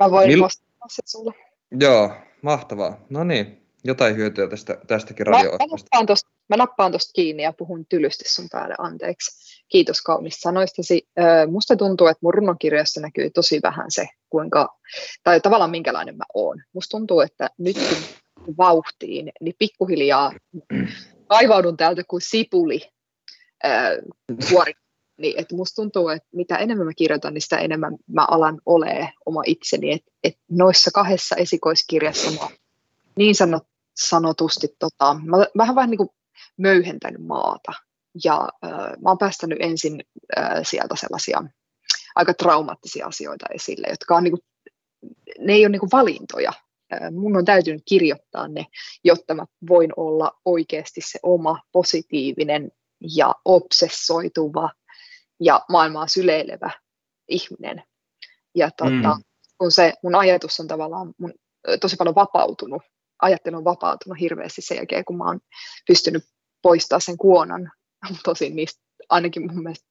[0.00, 0.40] Mä voin Mil...
[0.40, 1.32] vastata se sulle.
[1.80, 3.00] Joo, mahtavaa.
[3.10, 5.50] No niin, jotain hyötyä tästä, tästäkin radio
[6.48, 9.58] mä, nappaan tosta kiinni ja puhun tylysti sun päälle, anteeksi.
[9.68, 11.08] Kiitos kaunista sanoistasi.
[11.50, 14.78] Musta tuntuu, että mun runokirjassa näkyy tosi vähän se, kuinka,
[15.22, 16.62] tai tavallaan minkälainen mä oon.
[16.72, 17.76] Musta tuntuu, että nyt
[18.44, 20.32] kun vauhtiin, niin pikkuhiljaa
[21.28, 22.80] kaivaudun täältä kuin sipuli
[23.64, 23.90] äh,
[25.18, 29.08] niin, että musta tuntuu, että mitä enemmän mä kirjoitan, niin sitä enemmän mä alan olee
[29.26, 29.92] oma itseni.
[29.92, 32.48] Että et noissa kahdessa esikoiskirjassa mä
[33.16, 33.62] niin sanot,
[33.96, 36.10] sanotusti, tota, mä vähän vähän niin kuin
[36.56, 37.72] möyhentänyt maata.
[38.24, 38.70] Ja äh,
[39.02, 40.04] mä oon päästänyt ensin
[40.38, 41.42] äh, sieltä sellaisia
[42.14, 44.42] aika traumaattisia asioita esille, jotka on niin kuin,
[45.38, 46.52] ne ei ole niin kuin valintoja.
[46.92, 48.66] Äh, mun on täytynyt kirjoittaa ne,
[49.04, 52.70] jotta mä voin olla oikeasti se oma positiivinen
[53.16, 54.70] ja obsessoituva
[55.40, 56.70] ja maailmaa syleilevä
[57.28, 57.82] ihminen.
[58.54, 59.22] Ja tota, mm.
[59.58, 61.34] kun se mun ajatus on tavallaan mun,
[61.80, 62.82] tosi paljon vapautunut,
[63.22, 65.40] ajattelu on vapautunut hirveästi sen jälkeen, kun mä oon
[65.86, 66.24] pystynyt
[66.62, 67.72] poistamaan sen kuonan.
[68.24, 69.86] Tosin niistä ainakin mun mielestä,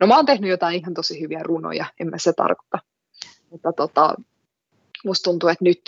[0.00, 2.78] no mä oon tehnyt jotain ihan tosi hyviä runoja, en mä se tarkoita.
[3.50, 4.14] Mutta tota,
[5.04, 5.82] musta tuntuu, että nyt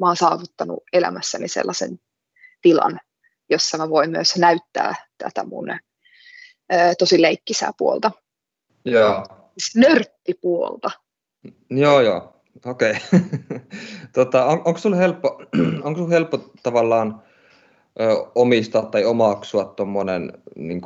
[0.00, 1.98] mä oon saavuttanut elämässäni sellaisen
[2.62, 3.00] tilan,
[3.50, 5.78] jossa mä voin myös näyttää tätä mun ä,
[6.98, 8.10] tosi leikkisää puolta.
[8.84, 9.24] Joo.
[9.76, 10.90] Nörttipuolta.
[11.70, 12.32] Joo, joo.
[12.66, 12.90] Okei.
[12.90, 13.20] Okay.
[14.14, 15.42] tota, on, onko sinulle helppo,
[15.84, 17.22] onko sinulle helppo tavallaan
[18.00, 20.80] ö, omistaa tai omaksua tuommoinen niin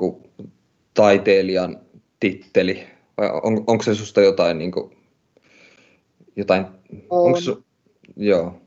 [0.95, 1.81] taiteilijan
[2.21, 2.87] titteli?
[3.17, 4.97] Vai on, onko se sinusta jotain, niin kuin,
[6.37, 6.81] jotain on.
[7.11, 7.65] Onko su,
[8.17, 8.61] joo.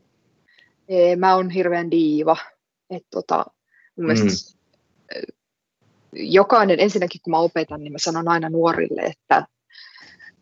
[0.88, 2.36] Ee, mä oon hirveän diiva.
[2.90, 3.46] Et, tota,
[3.96, 4.28] mun mm
[6.12, 9.46] jokainen, ensinnäkin kun mä opetan, niin mä sanon aina nuorille, että,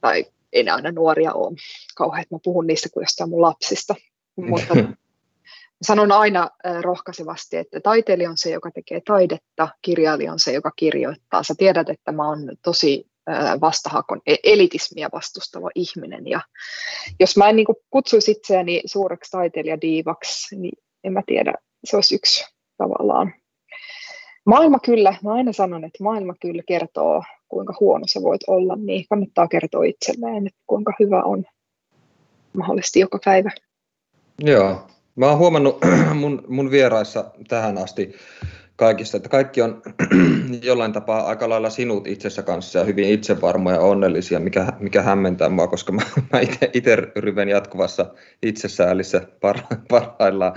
[0.01, 1.57] tai ei ne aina nuoria ole
[1.97, 3.95] kauhean, että mä puhun niistä kuin jostain mun lapsista,
[4.37, 4.75] mutta
[5.89, 6.51] sanon aina
[6.81, 11.43] rohkaisevasti, että taiteilija on se, joka tekee taidetta, kirjailija on se, joka kirjoittaa.
[11.43, 13.07] Sä tiedät, että mä oon tosi
[13.61, 16.27] vastahakon e-, elitismiä vastustava ihminen.
[16.27, 16.41] Ja
[17.21, 21.55] jos mä en niin kutsuisi itseäni suureksi taiteilijadiivaksi, niin en mä tiedä,
[21.85, 22.45] se olisi yksi
[22.77, 23.35] tavallaan
[24.49, 29.05] Maailma kyllä, mä aina sanon, että maailma kyllä kertoo, kuinka huono sä voit olla, niin
[29.11, 31.45] kannattaa kertoa itselleen, että kuinka hyvä on
[32.53, 33.51] mahdollisesti joka päivä.
[34.39, 35.79] Joo, mä oon huomannut
[36.21, 38.15] mun, mun vieraissa tähän asti
[38.79, 39.83] kaikista, että kaikki on
[40.63, 45.49] jollain tapaa aika lailla sinut itsessä kanssa ja hyvin itsevarmoja ja onnellisia, mikä, mikä hämmentää
[45.49, 46.41] mua, koska mä, mä
[46.73, 50.53] itse ryven jatkuvassa itsesäälissä parha, parhaillaan,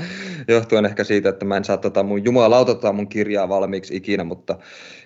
[0.47, 4.23] johtuen ehkä siitä, että mä en saa tota mun jumalauta tota mun kirjaa valmiiksi ikinä,
[4.23, 4.57] mutta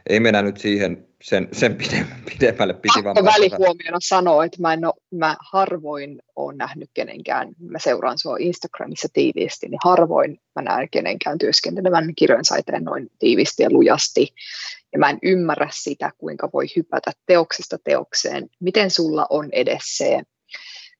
[0.09, 1.77] ei mennä nyt siihen sen, sen
[2.25, 7.79] pidemmälle piti vaan välihuomiona sanoa, että mä, en ole, mä harvoin olen nähnyt kenenkään, mä
[7.79, 13.69] seuraan sua Instagramissa tiiviisti, niin harvoin mä näen kenenkään työskentelevän kirjojen saiteen noin tiiviisti ja
[13.71, 14.33] lujasti.
[14.93, 18.49] Ja mä en ymmärrä sitä, kuinka voi hypätä teoksesta teokseen.
[18.59, 20.21] Miten sulla on edes se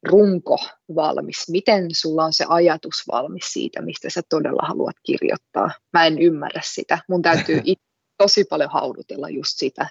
[0.03, 0.57] runko
[0.95, 1.49] valmis?
[1.49, 5.71] Miten sulla on se ajatus valmis siitä, mistä sä todella haluat kirjoittaa?
[5.93, 6.99] Mä en ymmärrä sitä.
[7.09, 7.85] Mun täytyy itse
[8.17, 9.89] tosi paljon haudutella just sitä,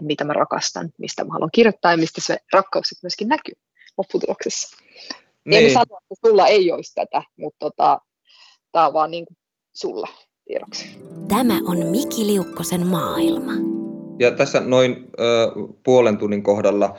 [0.00, 3.54] mitä mä rakastan, mistä mä haluan kirjoittaa ja mistä se rakkaus myöskin näkyy
[3.98, 4.76] lopputuloksessa.
[5.44, 5.66] Niin.
[5.66, 8.00] En sano, että sulla ei olisi tätä, mutta tota,
[8.72, 9.36] tämä on vaan niin kuin
[9.72, 10.08] sulla
[10.44, 10.86] tiedoksi.
[11.28, 13.52] Tämä on Miki Liukkosen maailma.
[14.18, 15.52] Ja tässä noin ö,
[15.84, 16.98] puolen tunnin kohdalla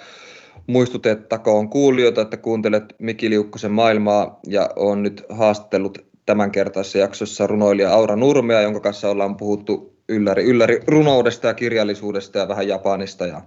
[0.68, 8.16] muistutettakoon kuulijoita, että kuuntelet Miki Liukkosen maailmaa ja on nyt haastellut tämänkertaisessa jaksossa runoilija Aura
[8.16, 13.42] Nurmea, jonka kanssa ollaan puhuttu ylläri, ylläri runoudesta ja kirjallisuudesta ja vähän Japanista ja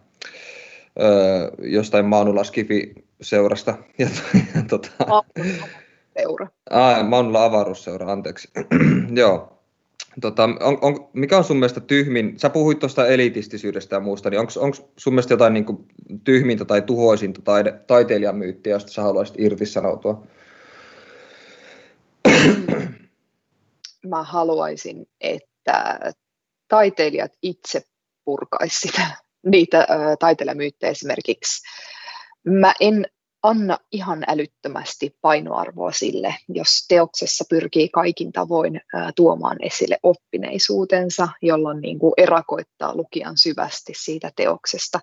[1.00, 3.74] öö, jostain Maanula Skifi-seurasta.
[3.98, 4.90] Ja, ja, tota,
[6.18, 6.46] Seura.
[6.70, 8.48] Aa, Maanula avaruusseura, anteeksi.
[9.20, 9.50] Joo.
[10.20, 14.40] Tota, on, on, mikä on sun mielestä tyhmin, sä puhuit tuosta elitistisyydestä ja muusta, niin
[14.40, 15.88] onko sun mielestä jotain niin kuin,
[16.24, 20.26] tyhmintä tai tuhoisinta taide, taiteilijamyyttiä, josta sä haluaisit irtisanoutua?
[24.06, 25.98] Mä haluaisin, että
[26.68, 27.82] taiteilijat itse
[28.24, 29.06] purkaisi sitä,
[29.46, 29.86] niitä
[30.18, 31.62] taiteilijamyyttejä esimerkiksi.
[32.44, 33.06] Mä en
[33.42, 38.80] anna ihan älyttömästi painoarvoa sille, jos teoksessa pyrkii kaikin tavoin
[39.16, 45.00] tuomaan esille oppineisuutensa, jolloin niin kuin erakoittaa lukijan syvästi siitä teoksesta.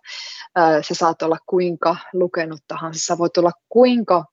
[0.81, 4.25] Se saat olla kuinka lukenut tahansa, sä voit olla kuinka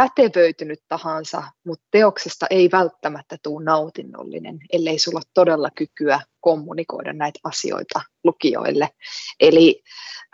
[0.00, 7.38] pätevöitynyt tahansa, mutta teoksesta ei välttämättä tule nautinnollinen, ellei sulla ole todella kykyä kommunikoida näitä
[7.44, 8.88] asioita lukijoille.
[9.40, 9.82] Eli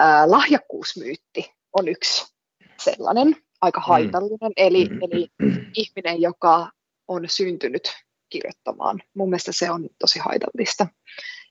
[0.02, 2.34] äh, lahjakkuusmyytti on yksi
[2.80, 3.84] sellainen aika mm.
[3.84, 4.52] haitallinen, mm.
[4.56, 5.28] eli, eli
[5.74, 6.70] ihminen, joka
[7.08, 7.92] on syntynyt
[8.30, 9.02] kirjoittamaan.
[9.14, 10.86] Mun mielestä se on tosi haitallista.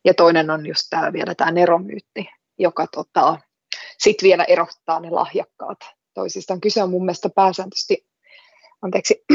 [0.06, 3.40] Ja toinen on just tää, vielä tämä neromyytti, joka tota,
[3.98, 5.80] sitten vielä erottaa ne lahjakkaat
[6.16, 6.62] toisistaan.
[6.62, 8.06] Kyse on mun mielestä pääsääntöisesti,
[8.82, 9.26] anteeksi,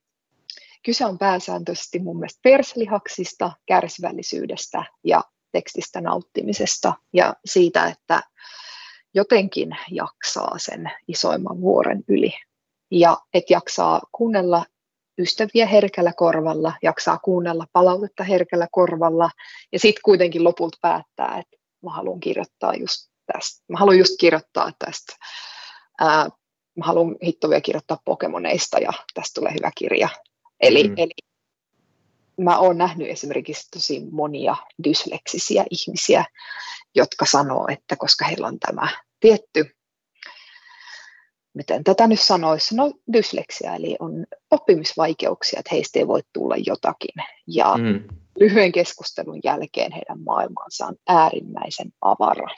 [0.86, 8.22] kyse on pääsääntöisesti mun mielestä perslihaksista, kärsivällisyydestä ja tekstistä nauttimisesta ja siitä, että
[9.14, 12.32] jotenkin jaksaa sen isoimman vuoren yli.
[12.90, 14.64] Ja että jaksaa kuunnella
[15.18, 19.30] ystäviä herkällä korvalla, jaksaa kuunnella palautetta herkällä korvalla
[19.72, 23.64] ja sitten kuitenkin lopulta päättää, että mä haluan kirjoittaa just tästä.
[23.68, 25.16] Mä haluan just kirjoittaa tästä
[26.00, 26.28] ää,
[26.76, 30.08] mä haluan hittovia kirjoittaa Pokemoneista ja tästä tulee hyvä kirja.
[30.60, 30.94] Eli, mm.
[30.96, 31.12] eli
[32.40, 36.24] mä oon nähnyt esimerkiksi tosi monia dysleksisiä ihmisiä,
[36.94, 38.88] jotka sanoo, että koska heillä on tämä
[39.20, 39.76] tietty,
[41.54, 47.24] miten tätä nyt sanoisi, no dysleksia, eli on oppimisvaikeuksia, että heistä ei voi tulla jotakin.
[47.46, 48.04] Ja mm.
[48.40, 52.48] lyhyen keskustelun jälkeen heidän maailmansa on äärimmäisen avara.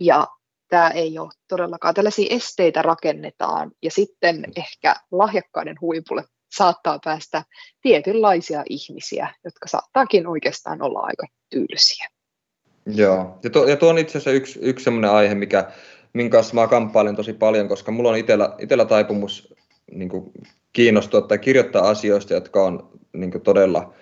[0.00, 0.26] Ja
[0.70, 1.94] tämä ei ole todellakaan.
[1.94, 6.24] Tällaisia esteitä rakennetaan ja sitten ehkä lahjakkaiden huipulle
[6.56, 7.42] saattaa päästä
[7.82, 12.06] tietynlaisia ihmisiä, jotka saattaakin oikeastaan olla aika tylsiä.
[12.86, 15.72] Joo, ja tuo, ja tuo on itse asiassa yksi, yksi sellainen aihe, mikä,
[16.12, 19.54] minkä kanssa mä kamppailen tosi paljon, koska mulla on itsellä, itsellä taipumus
[19.90, 20.10] niin
[20.72, 23.94] kiinnostua tai kirjoittaa asioista, jotka on niin todella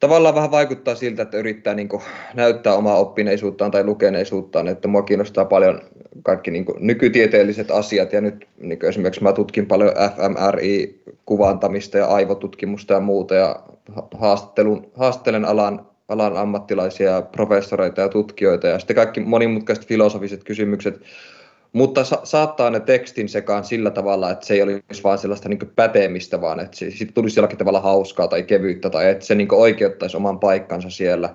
[0.00, 2.02] tavallaan vähän vaikuttaa siltä, että yrittää niin kuin,
[2.34, 5.80] näyttää omaa oppineisuuttaan tai lukeneisuuttaan, että mua kiinnostaa paljon
[6.22, 8.12] kaikki niin kuin, nykytieteelliset asiat.
[8.12, 13.60] Ja nyt niin kuin esimerkiksi mä tutkin paljon fMRI-kuvantamista ja aivotutkimusta ja muuta ja
[14.14, 18.66] haastattelun, haastattelen alan, alan ammattilaisia, professoreita ja tutkijoita.
[18.66, 21.00] Ja sitten kaikki monimutkaiset filosofiset kysymykset
[21.72, 25.72] mutta sa- saattaa ne tekstin sekaan sillä tavalla, että se ei olisi vain sellaista niin
[25.76, 29.54] päteemistä, vaan että se sit tulisi jollakin tavalla hauskaa tai kevyyttä tai että se niin
[29.54, 31.34] oikeuttaisi oman paikkansa siellä.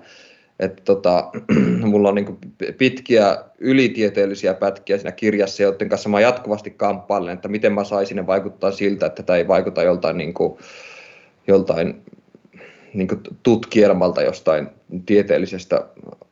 [0.60, 1.30] Että tota,
[1.90, 2.38] mulla on niin
[2.78, 8.26] pitkiä ylitieteellisiä pätkiä siinä kirjassa, joiden kanssa mä jatkuvasti kamppailen, että miten mä saisin ne
[8.26, 10.58] vaikuttaa siltä, että tämä ei vaikuta joltain, niin kuin,
[11.46, 12.02] joltain
[12.96, 13.08] niin
[13.42, 14.68] tutkielmalta jostain
[15.06, 15.84] tieteellisestä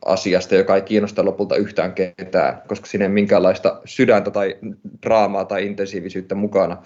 [0.05, 4.55] asiasta, joka ei kiinnosta lopulta yhtään ketään, koska siinä ei minkäänlaista sydäntä tai
[5.05, 6.77] draamaa tai intensiivisyyttä mukana.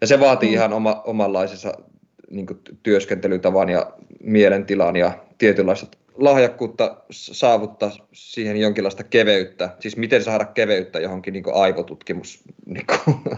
[0.00, 0.54] Ja se vaatii mm.
[0.54, 1.72] ihan oma, omanlaisensa
[2.30, 2.46] niin
[2.82, 11.32] työskentelytavan ja mielentilan ja tietynlaista lahjakkuutta saavuttaa siihen jonkinlaista keveyttä, siis miten saada keveyttä johonkin
[11.32, 12.86] niin aivotutkimus, niin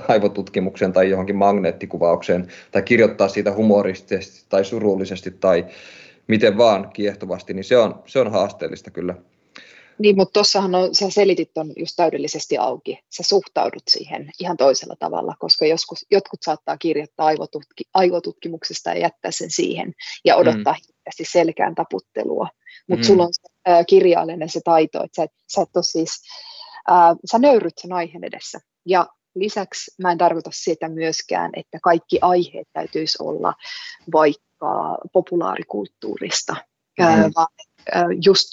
[0.08, 5.66] aivotutkimukseen tai johonkin magneettikuvaukseen, tai kirjoittaa siitä humoristisesti tai surullisesti tai
[6.26, 9.14] miten vaan kiehtovasti, niin se on, se on haasteellista kyllä.
[9.98, 12.98] Niin, mutta tuossahan on, sä selitit on just täydellisesti auki.
[13.16, 19.30] Sä suhtaudut siihen ihan toisella tavalla, koska joskus, jotkut saattaa kirjoittaa aivotutki, aivotutkimuksesta ja jättää
[19.30, 19.92] sen siihen
[20.24, 20.80] ja odottaa mm.
[20.86, 22.48] hirveästi selkään taputtelua.
[22.88, 23.06] Mutta mm.
[23.06, 26.22] sulla on se, äh, kirjallinen se taito, että sä, sä, et siis,
[26.90, 28.58] äh, sä nöyryt sen aiheen edessä.
[28.86, 33.54] Ja lisäksi mä en tarkoita sitä myöskään, että kaikki aiheet täytyisi olla
[34.12, 36.56] vaikka populaarikulttuurista,
[36.98, 37.04] mm.
[37.04, 37.48] äh, vaan
[37.96, 38.48] äh, just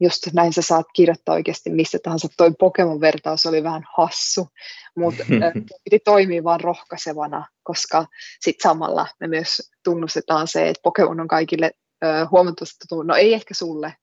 [0.00, 2.28] just näin sä saat kirjoittaa oikeasti missä tahansa.
[2.36, 4.48] Toi Pokemon-vertaus oli vähän hassu,
[4.96, 5.24] mutta
[5.84, 8.06] piti toimia vaan rohkaisevana, koska
[8.40, 11.70] sitten samalla me myös tunnustetaan se, että Pokemon on kaikille
[12.04, 13.02] ö, huomattavasti tuttu.
[13.02, 13.94] No ei ehkä sulle.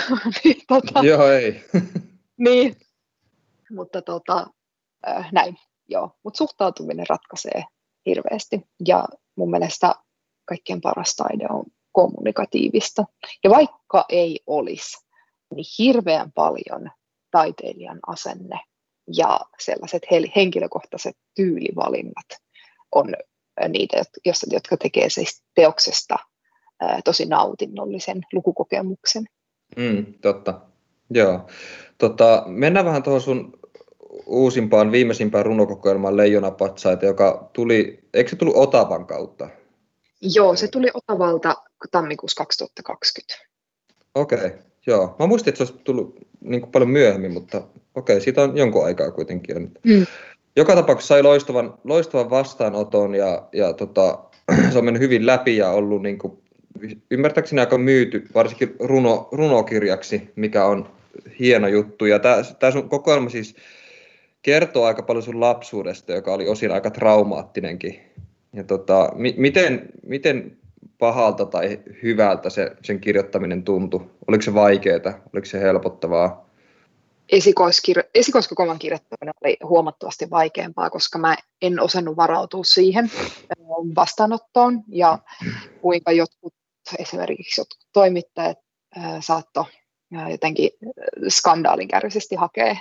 [0.44, 1.64] niin, tota, Joo, ei.
[2.46, 2.76] niin,
[3.70, 4.46] mutta tota,
[5.08, 5.56] ö, näin,
[5.88, 6.10] joo.
[6.24, 7.64] Mutta suhtautuminen ratkaisee
[8.06, 8.60] hirveästi.
[8.86, 9.04] Ja
[9.36, 9.94] mun mielestä
[10.44, 13.04] kaikkein paras taide on kommunikatiivista.
[13.44, 15.05] Ja vaikka ei olisi,
[15.54, 16.90] niin hirveän paljon
[17.30, 18.60] taiteilijan asenne
[19.16, 20.02] ja sellaiset
[20.36, 22.26] henkilökohtaiset tyylivalinnat
[22.92, 23.14] on
[23.68, 24.02] niitä,
[24.50, 26.16] jotka tekee siis teoksesta
[27.04, 29.24] tosi nautinnollisen lukukokemuksen.
[29.76, 30.60] Mm, totta.
[31.10, 31.46] Joo.
[31.98, 33.58] Tota, mennään vähän tuohon sun
[34.26, 39.48] uusimpaan, viimeisimpään runokokoelmaan Leijonapatsaita, joka tuli, eikö se tullut Otavan kautta?
[40.20, 41.56] Joo, se tuli Otavalta
[41.90, 43.46] tammikuussa 2020.
[44.14, 44.58] Okei, okay.
[44.86, 47.62] Joo, mä muistin, että se olisi tullut niin kuin paljon myöhemmin, mutta
[47.94, 49.72] okei, siitä on jonkun aikaa kuitenkin.
[49.84, 50.06] Mm.
[50.56, 54.18] Joka tapauksessa sai loistavan, loistavan vastaanoton ja, ja tota,
[54.72, 56.38] se on mennyt hyvin läpi ja ollut niin kuin,
[57.10, 60.88] ymmärtääkseni aika myyty, varsinkin runo, runokirjaksi, mikä on
[61.38, 62.04] hieno juttu.
[62.04, 63.56] Ja tämä, tämä sun kokoelma siis
[64.42, 68.00] kertoo aika paljon sun lapsuudesta, joka oli osin aika traumaattinenkin.
[68.52, 70.56] Ja tota, mi, miten, miten
[70.98, 74.10] pahalta tai hyvältä se, sen kirjoittaminen tuntui?
[74.28, 75.20] Oliko se vaikeaa?
[75.32, 76.46] Oliko se helpottavaa?
[77.32, 83.10] Esikoiskir- esikoiskokoelman kirjoittaminen oli huomattavasti vaikeampaa, koska mä en osannut varautua siihen
[83.96, 85.18] vastaanottoon ja
[85.80, 86.54] kuinka jotkut,
[86.98, 88.58] esimerkiksi jotkut toimittajat
[89.20, 89.66] saatto
[90.30, 90.70] jotenkin
[91.28, 92.76] skandaalinkäärisesti hakea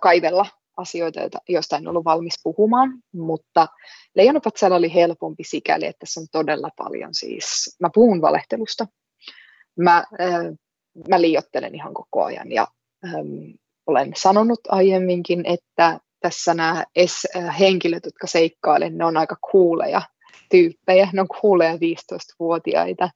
[0.00, 0.46] kaivella
[0.80, 3.68] asioita, joista en ollut valmis puhumaan, mutta
[4.14, 8.86] Leijonapatsalla oli helpompi sikäli, että se on todella paljon siis, mä puhun valehtelusta,
[9.78, 10.44] mä, äh,
[11.08, 12.66] mä liiottelen ihan koko ajan ja
[13.04, 13.54] ähm,
[13.86, 16.84] olen sanonut aiemminkin, että tässä nämä
[17.36, 20.02] äh, henkilöt, jotka seikkailen, ne on aika kuuleja
[20.50, 23.10] tyyppejä, ne on kuuleja 15-vuotiaita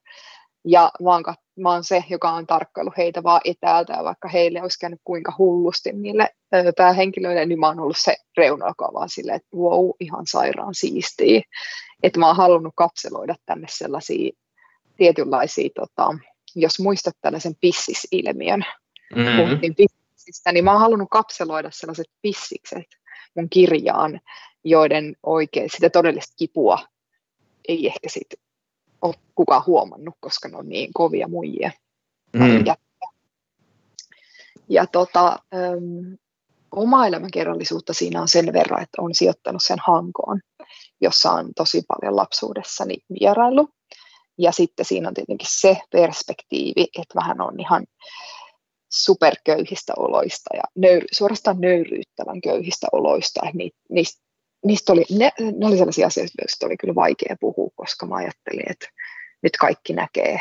[0.65, 1.23] ja mä oon,
[1.59, 5.33] mä oon se, joka on tarkkailu heitä vaan etäältä, ja vaikka heille olisi käynyt kuinka
[5.37, 6.29] hullusti niille
[6.77, 11.41] päähenkilöille, niin mä oon ollut se reuna, joka vaan silleen, että wow, ihan sairaan siistiä.
[12.03, 14.31] Että mä oon halunnut kapseloida tänne sellaisia
[14.97, 16.17] tietynlaisia, tota,
[16.55, 18.65] jos muistat tällaisen pissisilmiön,
[19.15, 19.37] mm-hmm.
[19.37, 22.87] puhuttiin pissistä, niin mä oon halunnut kapseloida sellaiset pissikset
[23.35, 24.19] mun kirjaan,
[24.63, 26.79] joiden oikein sitä todellista kipua
[27.67, 28.44] ei ehkä sitten
[29.05, 31.71] ole kukaan huomannut, koska ne on niin kovia muijia.
[32.33, 32.65] Mm.
[32.65, 32.75] Ja,
[34.69, 36.17] ja tota, um,
[36.71, 40.39] oma elämänkerrallisuutta siinä on sen verran, että on sijoittanut sen Hankoon,
[41.01, 43.69] jossa on tosi paljon lapsuudessani vierailu.
[44.37, 47.85] Ja sitten siinä on tietenkin se perspektiivi, että vähän on ihan
[48.89, 53.41] superköyhistä oloista ja nöyry, suorastaan nöyryyttävän köyhistä oloista.
[53.89, 54.24] Niistä
[54.65, 58.71] niistä oli, ne, ne oli sellaisia asioita, joista oli kyllä vaikea puhua, koska mä ajattelin,
[58.71, 58.87] että
[59.41, 60.39] nyt kaikki näkee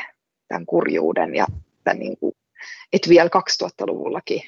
[0.48, 1.46] tämän kurjuuden ja
[1.84, 2.32] tämän niin kuin,
[2.92, 3.30] että vielä
[3.62, 4.42] 2000-luvullakin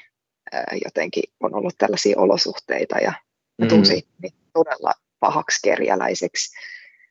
[0.53, 3.13] ää, jotenkin on ollut tällaisia olosuhteita ja
[3.59, 4.29] mä tunsin mm.
[4.53, 6.57] todella pahaksi kerjäläiseksi.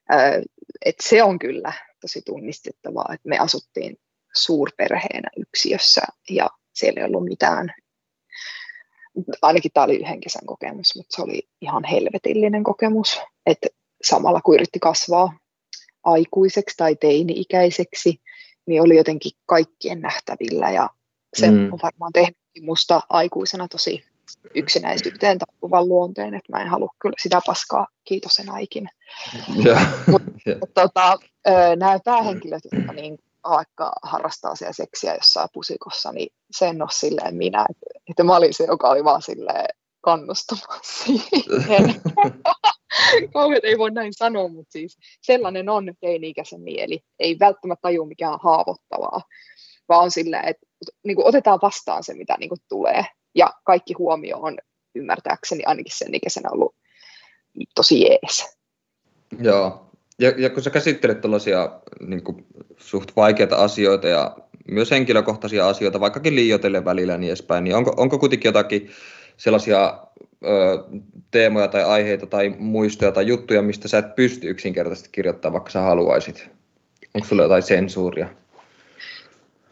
[0.10, 0.41] Ää,
[0.86, 3.97] että se on kyllä tosi tunnistettavaa, että me asuttiin
[4.36, 7.73] suurperheenä yksiössä ja siellä ei ollut mitään
[9.41, 13.68] ainakin tämä oli yhden kesän kokemus, mutta se oli ihan helvetillinen kokemus, että
[14.03, 15.38] samalla kun yritti kasvaa
[16.03, 18.22] aikuiseksi tai teini-ikäiseksi,
[18.66, 20.89] niin oli jotenkin kaikkien nähtävillä ja
[21.38, 21.74] se mm.
[21.74, 24.03] on varmaan tehnyt musta aikuisena tosi
[24.55, 28.89] yksinäisyyteen tappuvan luonteen, että mä en halua kyllä sitä paskaa, kiitos enää ikinä.
[29.47, 30.22] Mutta mut,
[30.74, 31.18] tota,
[31.76, 33.20] nämä päähenkilöt, jotka niin
[33.50, 37.66] vaikka harrastaa siellä seksiä jossain pusikossa, niin sen ole silleen minä.
[38.10, 39.68] Että, mä olin se, joka oli vaan silleen
[40.02, 42.02] kannustamaan siihen.
[43.34, 47.00] Kauheat ei voi näin sanoa, mutta siis sellainen on teini-ikäisen mieli.
[47.20, 49.22] Ei välttämättä taju mikään haavoittavaa,
[49.89, 50.66] vaan sillä, että
[51.04, 53.06] niin kuin otetaan vastaan se, mitä niin kuin tulee.
[53.36, 54.58] Ja kaikki huomio on
[54.96, 56.76] ymmärtääkseni ainakin sen ikäisenä ollut
[57.76, 58.58] tosi jees.
[59.39, 62.45] Joo, ja, ja kun sä käsittelet tällaisia niin kuin,
[62.78, 64.38] suht vaikeita asioita ja
[64.72, 68.89] myös henkilökohtaisia asioita, vaikkakin liioitellen välillä ja niin edespäin, niin onko, onko kuitenkin jotakin
[69.38, 69.99] sellaisia
[70.45, 70.84] ö,
[71.32, 75.82] teemoja tai aiheita tai muistoja tai juttuja, mistä sä et pysty yksinkertaisesti kirjoittamaan, vaikka sä
[75.82, 76.49] haluaisit?
[77.13, 78.28] Onko sulla jotain sensuuria?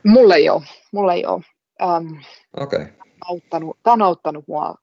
[0.04, 0.64] Mulle ei ole.
[0.92, 1.42] Mulle ei ole.
[1.84, 2.18] Um,
[2.58, 2.86] okay.
[3.26, 4.76] auttanut, tämä on auttanut mua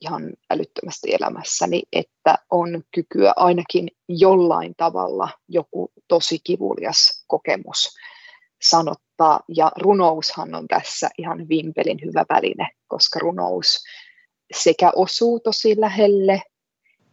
[0.00, 7.94] ihan älyttömästi elämässäni, että on kykyä ainakin jollain tavalla joku tosi kivulias kokemus
[8.62, 9.40] sanottaa.
[9.48, 13.84] Ja runoushan on tässä ihan vimpelin hyvä väline, koska runous
[14.54, 16.42] sekä osuu tosi lähelle,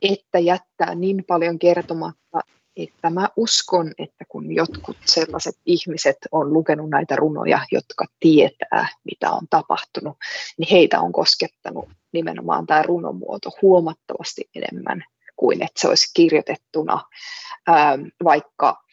[0.01, 2.39] että jättää niin paljon kertomatta,
[2.75, 9.31] että mä uskon, että kun jotkut sellaiset ihmiset on lukenut näitä runoja, jotka tietää, mitä
[9.31, 10.17] on tapahtunut,
[10.57, 15.03] niin heitä on koskettanut nimenomaan tämä runomuoto huomattavasti enemmän
[15.35, 17.03] kuin että se olisi kirjoitettuna
[17.67, 18.83] ää, vaikka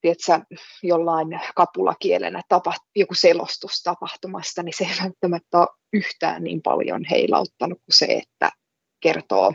[0.00, 7.04] tiedätkö, jollain kapulakielenä tapa, joku selostus tapahtumasta, niin se ei välttämättä ole yhtään niin paljon
[7.10, 8.50] heilauttanut kuin se, että
[9.00, 9.52] kertoo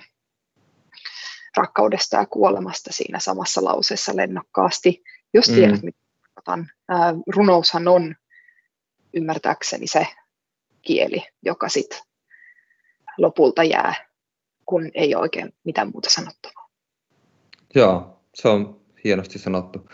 [1.58, 5.04] rakkaudesta ja kuolemasta siinä samassa lauseessa lennokkaasti,
[5.34, 5.56] jos mm.
[5.56, 5.86] tiedät, mm.
[5.86, 6.70] mitä tarkoitan.
[7.28, 8.16] Runoushan on
[9.14, 10.08] ymmärtääkseni se
[10.82, 12.00] kieli, joka sitten
[13.18, 13.96] lopulta jää,
[14.66, 16.70] kun ei ole oikein mitään muuta sanottavaa.
[17.76, 19.90] Joo, se on hienosti sanottu.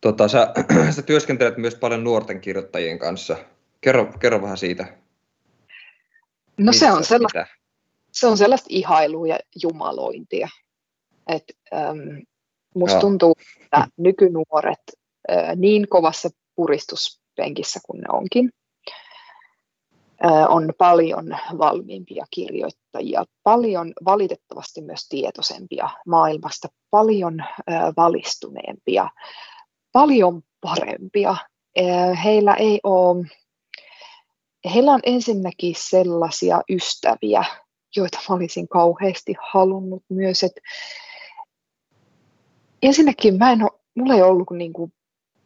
[0.00, 0.54] Tota, sä,
[0.96, 3.36] sä työskentelet myös paljon nuorten kirjoittajien kanssa.
[3.80, 4.98] Kerro, kerro vähän siitä.
[6.58, 7.46] No se on, sellaista,
[8.12, 10.48] se on sellaista ihailua ja jumalointia.
[11.26, 11.44] Et,
[11.74, 11.98] ähm,
[12.74, 13.00] musta Joo.
[13.00, 14.80] tuntuu, että nykynuoret
[15.30, 18.50] äh, niin kovassa puristuspenkissä kuin ne onkin,
[20.48, 27.44] on paljon valmiimpia kirjoittajia, paljon valitettavasti myös tietoisempia maailmasta, paljon
[27.96, 29.10] valistuneempia,
[29.92, 31.36] paljon parempia.
[32.24, 33.26] Heillä ei ole,
[34.74, 37.44] heillä on ensinnäkin sellaisia ystäviä,
[37.96, 40.60] joita mä olisin kauheasti halunnut myös, että
[42.82, 44.92] ensinnäkin mä en ole, mulla ei ollut niin kuin,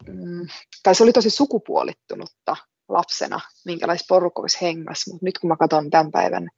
[0.07, 0.47] mm,
[0.83, 2.57] tai se oli tosi sukupuolittunutta
[2.93, 6.49] lapsena, minkälaisessa porukoissa hengas, mutta nyt kun mä katson tämän päivän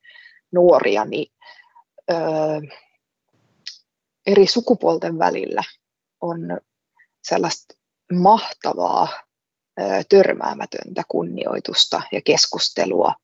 [0.53, 1.33] nuoria, niin
[2.11, 2.61] öö,
[4.27, 5.63] eri sukupuolten välillä
[6.21, 6.39] on
[7.23, 7.75] sellaista
[8.13, 9.09] mahtavaa,
[9.81, 13.15] öö, törmäämätöntä kunnioitusta ja keskustelua.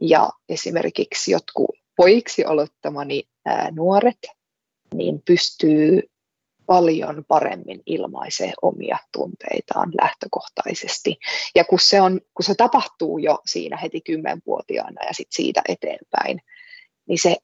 [0.00, 4.18] Ja esimerkiksi jotkut poiksi aloittamani ää, nuoret
[4.94, 6.02] niin pystyy
[6.66, 11.16] paljon paremmin ilmaisee omia tunteitaan lähtökohtaisesti.
[11.54, 16.40] Ja kun se, on, kun se tapahtuu jo siinä heti kymmenvuotiaana ja sit siitä eteenpäin,
[17.08, 17.36] niin se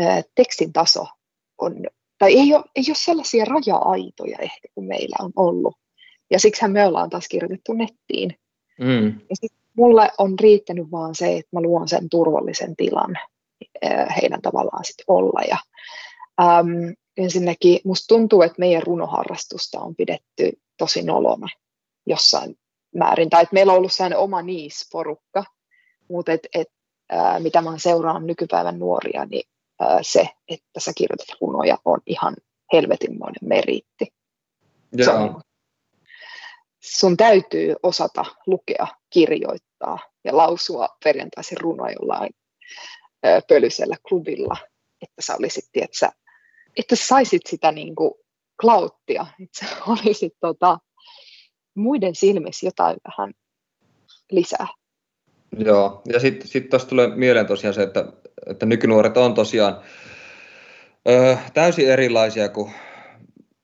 [0.00, 1.06] ää, tekstin taso
[1.58, 1.74] on,
[2.18, 5.76] tai ei ole, ei ole sellaisia raja-aitoja ehkä kuin meillä on ollut.
[6.30, 8.38] Ja siksi me ollaan taas kirjoitettu nettiin.
[8.80, 9.06] Mm.
[9.06, 13.18] Ja sit mulle on riittänyt vaan se, että mä luon sen turvallisen tilan
[13.82, 15.40] ää, heidän tavallaan sit olla.
[15.48, 15.58] Ja,
[16.40, 21.46] äm, ensinnäkin musta tuntuu, että meidän runoharrastusta on pidetty tosi nolona
[22.06, 22.58] jossain
[22.94, 23.30] määrin.
[23.30, 25.44] Tai että meillä on ollut sellainen oma niisporukka,
[26.10, 26.68] mutta et, et,
[27.10, 29.48] ää, mitä mä seuraan nykypäivän nuoria, niin
[29.80, 32.36] ää, se, että sä kirjoitat runoja, on ihan
[32.72, 34.12] helvetinmoinen meriitti.
[35.04, 35.40] Se on,
[36.80, 42.30] sun täytyy osata lukea, kirjoittaa ja lausua perjantaisin runoa jollain
[43.48, 44.56] pölysellä klubilla,
[45.02, 46.08] että sä olisit, tiedätkö,
[46.76, 48.14] että saisit sitä niin kuin
[48.60, 50.78] klauttia, että olisit tota,
[51.74, 53.34] muiden silmissä jotain vähän
[54.30, 54.66] lisää.
[55.58, 58.12] Joo, ja sitten sit tuossa tulee mieleen tosiaan se, että,
[58.46, 59.80] että nykynuoret on tosiaan
[61.08, 62.72] ö, täysin erilaisia kuin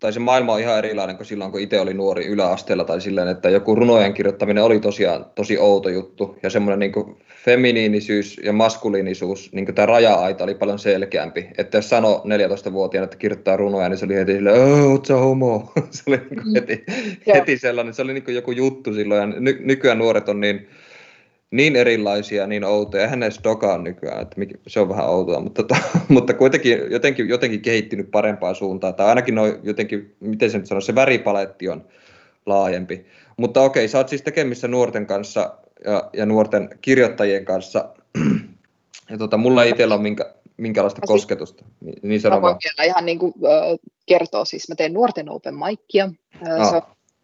[0.03, 3.29] tai se maailma on ihan erilainen kuin silloin, kun itse oli nuori yläasteella tai silleen,
[3.29, 6.37] että joku runojen kirjoittaminen oli tosiaan tosi outo juttu.
[6.43, 11.49] Ja semmoinen niin feminiinisyys ja maskuliinisuus, niin tämä raja-aita oli paljon selkeämpi.
[11.59, 15.73] Että jos sano 14-vuotiaana, että kirjoittaa runoja, niin se oli heti silleen, oot sä homo?
[15.91, 16.85] se oli niin kuin heti,
[17.35, 19.21] heti sellainen, se oli niin joku juttu silloin.
[19.21, 20.69] Ja ny- nykyään nuoret on niin
[21.53, 23.03] niin erilaisia, niin outoja.
[23.03, 24.37] Eihän edes dokaa nykyään, että
[24.67, 25.75] se on vähän outoa, mutta, to,
[26.09, 28.95] mutta kuitenkin jotenkin, jotenkin kehittynyt parempaan suuntaan.
[28.95, 31.85] Tai ainakin noin jotenkin, miten se nyt sanoo, se väripaletti on
[32.47, 33.07] laajempi.
[33.37, 37.89] Mutta okei, sä oot siis tekemissä nuorten kanssa ja, ja nuorten kirjoittajien kanssa.
[39.11, 41.65] Ja tota, mulla itsellä on minkä, minkälaista Mä kosketusta?
[41.81, 42.59] Niin, niin Mä sano voin vaan.
[42.65, 46.05] vielä ihan niin kuin, äh, kertoa, siis mä teen nuorten open micia.
[46.05, 46.71] Äh, Ah.
[46.71, 46.83] Se on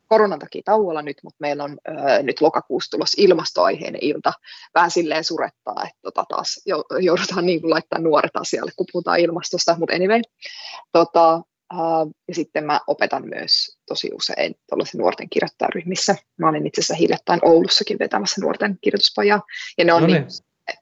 [0.08, 4.32] koronan takia tauolla nyt, mutta meillä on äh, nyt lokakuussa tulossa ilmastoaiheinen ilta.
[4.74, 9.20] Vähän silleen surettaa, että tota taas jo- joudutaan niin kuin laittaa nuoret asialle, kun puhutaan
[9.20, 10.20] ilmastosta, mutta anyway.
[10.92, 11.34] Tota,
[11.74, 11.80] äh,
[12.28, 16.16] ja sitten mä opetan myös tosi usein tuollaisissa nuorten kirjoittajaryhmissä.
[16.38, 19.42] Mä olin itse asiassa hiljattain Oulussakin vetämässä nuorten kirjoituspajaa,
[19.78, 20.78] ja ne on No niin niin.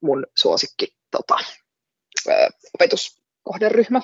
[0.00, 1.36] mun suosikki tota,
[2.28, 4.00] ö, opetuskohderyhmä.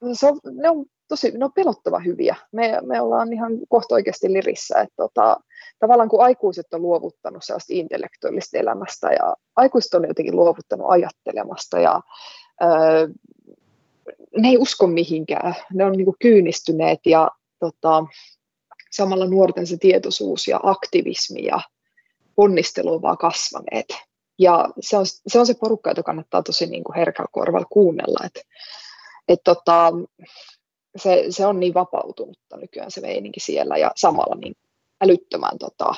[0.00, 2.36] On, se on, ne on tosi ne on pelottava hyviä.
[2.52, 5.40] Me, me ollaan ihan kohta oikeasti lirissä, että tota,
[5.78, 12.00] tavallaan kun aikuiset on luovuttanut sellaista intellektuaalista elämästä ja aikuiset on jotenkin luovuttanut ajattelemasta ja
[12.62, 13.08] ö,
[14.36, 15.54] ne ei usko mihinkään.
[15.72, 18.04] Ne on niin kyynistyneet ja tota,
[18.90, 21.60] samalla nuorten se tietoisuus ja aktivismi ja
[22.34, 23.86] ponnistelu on vaan kasvaneet.
[24.38, 28.18] Ja se on se, on se porukka, jota kannattaa tosi niin herkällä korvalla kuunnella.
[28.24, 28.40] Et,
[29.28, 29.92] et tota,
[30.96, 34.54] se, se, on niin vapautunutta nykyään se meininki siellä ja samalla niin
[35.00, 35.94] älyttömän, tota,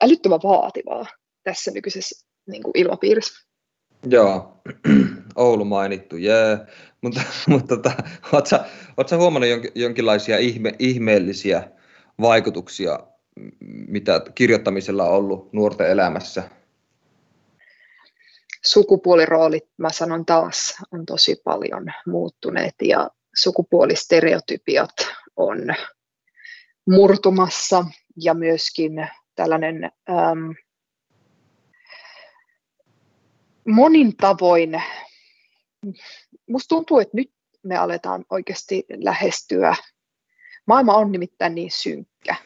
[0.00, 1.06] älyttömän vaativaa
[1.42, 3.48] tässä nykyisessä niin kuin ilmapiirissä.
[4.06, 4.52] Joo,
[5.36, 6.58] Oulu mainittu, jee.
[7.02, 7.92] Mutta, mutta tota,
[8.32, 8.64] ootko, sä,
[8.96, 11.70] oot sä huomannut jonkin, jonkinlaisia ihme, ihmeellisiä
[12.20, 12.98] vaikutuksia,
[13.88, 16.42] mitä kirjoittamisella on ollut nuorten elämässä?
[18.64, 23.10] Sukupuoliroolit, mä sanon taas, on tosi paljon muuttuneet ja
[23.42, 24.94] sukupuolistereotypiat
[25.36, 25.58] on
[26.90, 27.84] murtumassa
[28.16, 30.54] ja myöskin tällainen äm,
[33.68, 34.82] monin tavoin,
[36.48, 37.32] musta tuntuu, että nyt
[37.62, 39.76] me aletaan oikeasti lähestyä.
[40.66, 42.36] Maailma on nimittäin niin synkkä,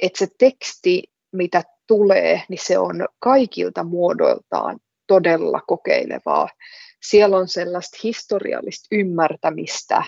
[0.00, 1.02] että se teksti,
[1.32, 6.48] mitä tulee, niin se on kaikilta muodoiltaan todella kokeilevaa.
[7.02, 10.04] Siellä on sellaista historiallista ymmärtämistä,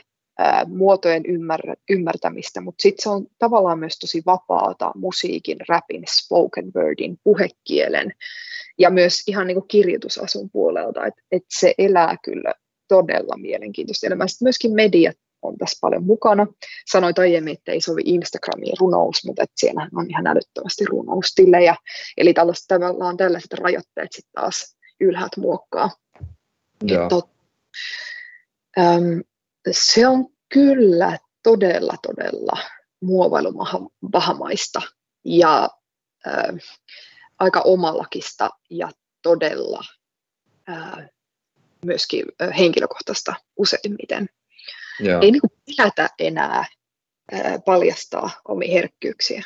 [0.66, 1.60] muotojen ymmär,
[1.90, 8.12] ymmärtämistä, mutta sitten se on tavallaan myös tosi vapaata musiikin, rapin, spoken wordin, puhekielen
[8.78, 12.54] ja myös ihan niin kuin kirjoitusasun puolelta, että et se elää kyllä
[12.88, 14.26] todella mielenkiintoista elämää.
[14.26, 16.46] Sitten myöskin mediat on tässä paljon mukana.
[16.90, 21.76] Sanoit aiemmin, että ei sovi Instagramiin runous, mutta että siellä on ihan älyttömästi runoustilejä.
[22.16, 25.90] Eli tällaiset, tavallaan tällaiset rajoitteet sitten taas ylhäältä muokkaa.
[26.82, 27.08] Joo.
[27.08, 27.30] Tot,
[28.78, 29.22] äm,
[29.72, 32.58] se on kyllä todella, todella
[33.02, 34.82] muovailumahamaista
[35.24, 35.70] ja
[37.38, 38.90] aika omalakista ja
[39.22, 39.80] todella
[41.84, 42.24] myöskin
[42.58, 44.28] henkilökohtaista useimmiten.
[45.00, 45.20] Joo.
[45.22, 49.42] Ei niin kuin pelätä enää ä, paljastaa omia herkkyyksiä.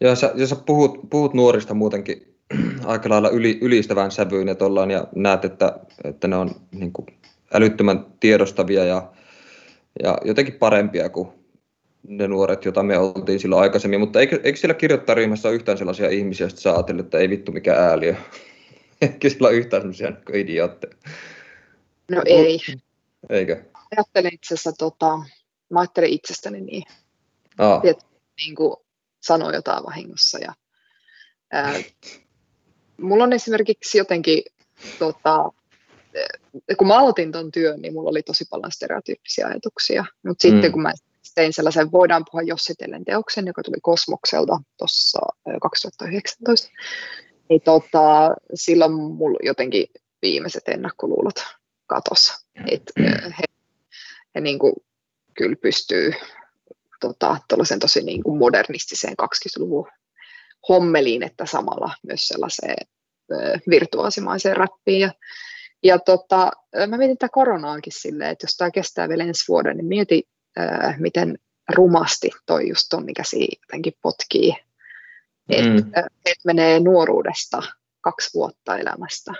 [0.00, 2.37] Ja sä, jos sä puhut, puhut nuorista muutenkin
[2.84, 7.06] aika lailla yli, ylistävän sävyyn ja, tollaan, ja näet, että, että ne on niin kuin
[7.54, 9.12] älyttömän tiedostavia ja,
[10.02, 11.28] ja jotenkin parempia kuin
[12.08, 14.00] ne nuoret, joita me oltiin silloin aikaisemmin.
[14.00, 17.52] Mutta eikö, eikö siellä kirjoittajaryhmässä ole yhtään sellaisia ihmisiä, joista sä ajattelet, että ei vittu
[17.52, 18.14] mikä ääliö?
[19.02, 20.94] Eikö siellä ole yhtään sellaisia niin idiootteja?
[22.10, 22.60] No ei.
[23.30, 23.64] Eikö?
[23.96, 25.18] Ajattelen itse asiassa, tota,
[25.70, 26.82] mä ajattelen itsestäni niin,
[27.58, 28.76] Aa, Tiet- niin kuin
[29.20, 30.38] sanoo jotain vahingossa.
[30.38, 30.54] Ja,
[31.52, 31.74] ää,
[33.00, 34.42] mulla on esimerkiksi jotenkin,
[34.98, 35.52] tota,
[36.14, 40.04] eh, kun mä aloitin ton työn, niin mulla oli tosi paljon stereotyyppisiä ajatuksia.
[40.26, 40.72] Mutta sitten Mm.
[40.72, 40.92] kun mä
[41.34, 45.20] tein sellaisen Voidaan puhua jossitellen teoksen, joka tuli Kosmokselta tuossa
[45.62, 46.68] 2019,
[47.48, 49.86] niin tota, silloin mulla jotenkin
[50.22, 51.44] viimeiset ennakkoluulot
[51.86, 52.32] katos.
[52.70, 53.44] Et, eh, he,
[54.34, 54.72] he niin kuin,
[55.34, 56.12] kyllä pystyy
[57.00, 57.36] tota,
[57.80, 59.86] tosi niin kuin modernistiseen 20-luvun
[60.68, 62.86] hommeliin, että samalla myös sellaiseen
[63.70, 65.00] virtuaasimaiseen rappiin.
[65.00, 65.12] Ja,
[65.82, 66.50] ja tota,
[66.86, 70.28] mä mietin tätä koronaakin silleen, että jos tämä kestää vielä ensi vuoden, niin mieti,
[70.98, 71.38] miten
[71.74, 74.54] rumasti toi just ton ikäisiä jotenkin potkii.
[75.48, 75.92] Että Mm.
[76.24, 77.62] et menee nuoruudesta
[78.00, 79.32] kaksi vuotta elämästä.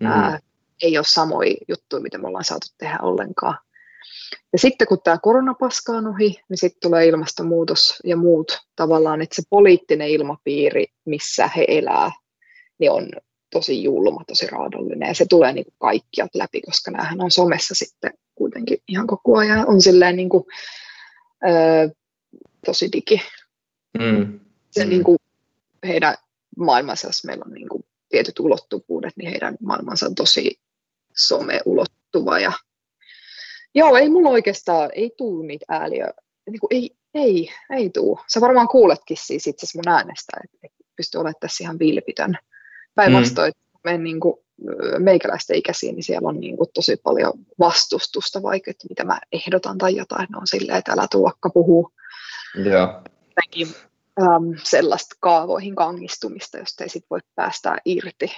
[0.00, 0.38] mm, Ää,
[0.82, 3.58] ei ole samoja juttuja, mitä me ollaan saatu tehdä ollenkaan.
[4.52, 9.34] Ja sitten kun tämä koronapaska on ohi, niin sitten tulee ilmastonmuutos ja muut tavallaan, että
[9.36, 12.10] se poliittinen ilmapiiri, missä he elää,
[12.78, 13.08] niin on
[13.52, 17.74] tosi julma, tosi raadollinen ja se tulee niin kuin kaikkialta läpi, koska näähän on somessa
[17.74, 20.44] sitten kuitenkin ihan koko ajan on silleen niin kuin,
[21.44, 21.94] ö,
[22.66, 23.22] tosi digi.
[23.98, 24.40] mm,
[24.70, 24.90] Se Mm.
[24.90, 25.18] niin kuin
[25.86, 26.14] heidän
[26.56, 30.60] maailmansa, jos meillä on niin kuin tietyt ulottuvuudet, niin heidän maailmansa on tosi
[31.16, 32.52] someulottuva ja
[33.74, 36.06] Joo, ei mulla oikeastaan, ei tuu niitä ääliö,
[36.50, 38.20] niin kuin ei, ei, ei tuu.
[38.32, 42.38] Sä varmaan kuuletkin siis itse mun äänestä, että et pysty olemaan tässä ihan vilpitön.
[42.94, 43.52] Päinvastoin,
[43.84, 44.02] mm.
[44.02, 44.34] niin kuin
[44.98, 49.78] meikäläisten ikäisiä, niin siellä on niin kuin tosi paljon vastustusta, vaikka että mitä mä ehdotan
[49.78, 51.90] tai jotain, ne on silleen, että älä tuokka puhuu.
[52.64, 53.02] Joo.
[53.28, 53.74] Jotenkin
[54.22, 58.32] äm, sellaista kaavoihin kangistumista, josta ei sit voi päästää irti.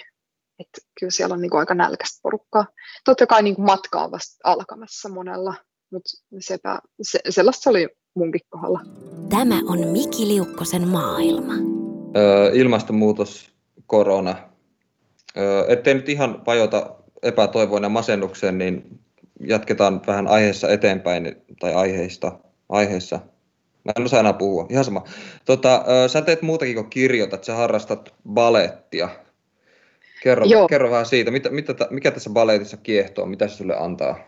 [0.58, 2.66] Että kyllä siellä on niin kuin aika nälkäistä porukkaa.
[3.04, 5.54] Totta kai niin kuin matka on vasta alkamassa monella,
[5.92, 8.80] mutta sepä, se, sellaista se oli munkin kohdalla.
[9.28, 11.52] Tämä on Miki Liukkosen maailma.
[12.16, 13.50] Öö, ilmastonmuutos,
[13.86, 14.34] korona.
[15.36, 19.00] Öö, ettei nyt ihan vajota epätoivoon ja masennukseen, niin
[19.40, 22.38] jatketaan vähän aiheessa eteenpäin, tai aiheista,
[22.68, 23.20] aiheessa.
[23.84, 25.04] Mä en osaa enää puhua, ihan sama.
[25.44, 29.08] Tota, öö, sä teet muutakin kuin kirjoitat, sä harrastat balettia.
[30.22, 30.68] Kerro, Joo.
[30.68, 34.18] kerro vähän siitä, mitä, mitä, mikä tässä baletissa kiehtoo, mitä se sulle antaa?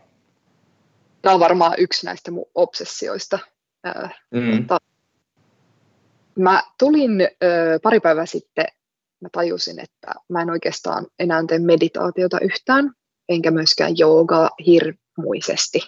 [1.23, 3.39] Tämä on varmaan yksi näistä mun obsessioista.
[4.31, 4.43] Mm.
[4.43, 4.79] Mutta
[6.39, 8.67] mä tulin ö, pari päivää sitten,
[9.21, 12.93] mä tajusin, että mä en oikeastaan enää tee meditaatiota yhtään,
[13.29, 15.81] enkä myöskään joogaa hirmuisesti,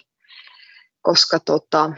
[1.01, 1.91] koska tota,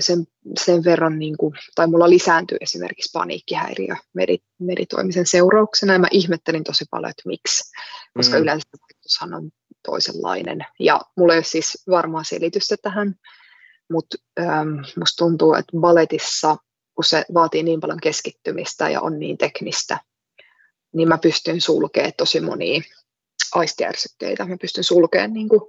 [0.00, 0.26] sen,
[0.64, 6.64] sen verran, niin kuin, tai mulla lisääntyy esimerkiksi paniikkihäiriö medit, meditoimisen seurauksena, ja mä ihmettelin
[6.64, 7.72] tosi paljon, että miksi,
[8.14, 8.42] koska Mm.
[8.42, 9.50] yleensä vaikutushan on
[9.86, 13.14] toisenlainen, ja mulla ei ole siis varmaa selitystä tähän,
[13.92, 16.56] mutta ähm, musta tuntuu, että balletissa,
[16.94, 19.98] kun se vaatii niin paljon keskittymistä ja on niin teknistä,
[20.94, 22.80] niin mä pystyn sulkemaan tosi monia
[23.54, 24.44] aistiärsykkeitä.
[24.44, 25.60] Mä pystyn sulkemaan, niin kuin,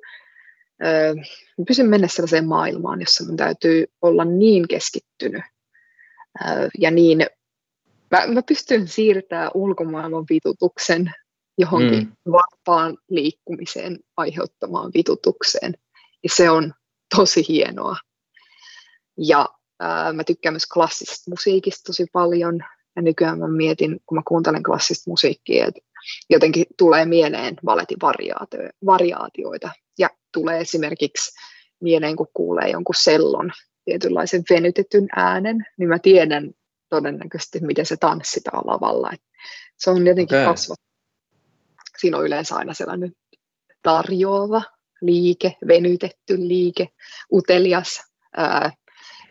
[1.57, 5.43] mä pystyn mennä sellaiseen maailmaan, jossa mun täytyy olla niin keskittynyt
[6.41, 7.25] äh, ja niin,
[8.11, 11.11] mä, mä pystyn siirtämään ulkomaailman vitutuksen
[11.59, 12.31] johonkin mm.
[12.31, 15.73] vapaan liikkumiseen aiheuttamaan vitutukseen.
[16.23, 16.73] Ja se on
[17.15, 17.95] tosi hienoa.
[19.17, 19.49] Ja
[19.79, 22.59] ää, mä tykkään myös klassisesta musiikista tosi paljon.
[22.95, 25.81] Ja nykyään mä mietin, kun mä kuuntelen klassista musiikkia, että
[26.29, 29.69] jotenkin tulee mieleen valetin variaatio- variaatioita.
[29.99, 31.31] Ja tulee esimerkiksi
[31.79, 33.51] mieleen, kun kuulee jonkun sellon
[33.85, 36.51] tietynlaisen venytetyn äänen, niin mä tiedän
[36.89, 39.09] todennäköisesti, miten se tanssitaan lavalla.
[39.13, 39.21] Et
[39.77, 40.45] se on jotenkin okay.
[40.45, 40.79] kasvat.
[41.97, 43.11] Siinä on yleensä aina sellainen
[43.83, 44.61] tarjoava
[45.01, 46.87] liike, venytetty liike,
[47.33, 48.03] utelias,
[48.37, 48.71] ää,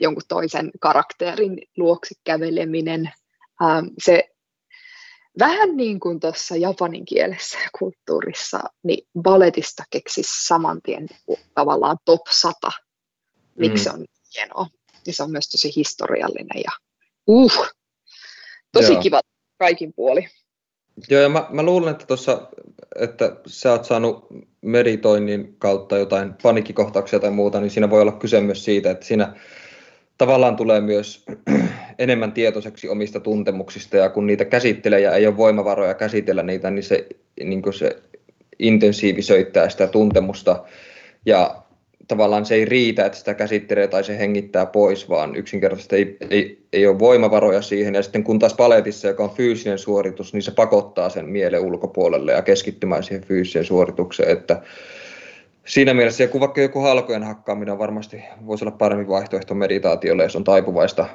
[0.01, 3.11] jonkun toisen karakterin luokse käveleminen.
[3.61, 4.29] Ää, se
[5.39, 11.97] vähän niin kuin tuossa japanin kielessä ja kulttuurissa, niin balletista keksisi saman tien niinku tavallaan
[12.05, 12.71] top 100,
[13.59, 13.83] miksi Mm.
[13.85, 14.05] se on
[14.37, 14.67] hienoa.
[15.07, 16.71] Ja se on myös tosi historiallinen ja
[17.27, 17.67] uh,
[18.73, 19.03] tosi Joo.
[19.03, 19.21] kiva
[19.59, 20.29] kaikin puoli.
[21.11, 22.49] Joo, ja mä, mä luulen, että tuossa,
[22.97, 24.27] että sä oot saanut
[24.61, 29.37] meditoinnin kautta jotain paniikkikohtauksia tai muuta, niin siinä voi olla kyse myös siitä, että siinä
[30.19, 31.25] tavallaan tulee myös
[31.99, 36.83] enemmän tietoiseksi omista tuntemuksista, ja kun niitä käsittelee ja ei ole voimavaroja käsitellä niitä, niin
[36.83, 37.07] se,
[37.45, 37.97] niin se
[38.59, 40.65] intensiivisöittää sitä tuntemusta,
[41.27, 41.63] ja
[42.09, 46.59] tavallaan se ei riitä, että sitä käsittelee tai se hengittää pois, vaan yksinkertaisesti ei, ei,
[46.73, 47.95] ei ole voimavaroja siihen.
[47.95, 52.33] Ja sitten kun taas paletissa, joka on fyysinen suoritus, niin se pakottaa sen mielen ulkopuolelle
[52.33, 54.31] ja keskittymään siihen fyysiseen suoritukseen.
[54.33, 54.63] Että
[55.65, 60.37] siinä mielessä joku, vaikka joku halkojen hakkaaminen on varmasti voisi olla parempi vaihtoehto meditaatiolle, jos
[60.37, 61.07] on taipuvaista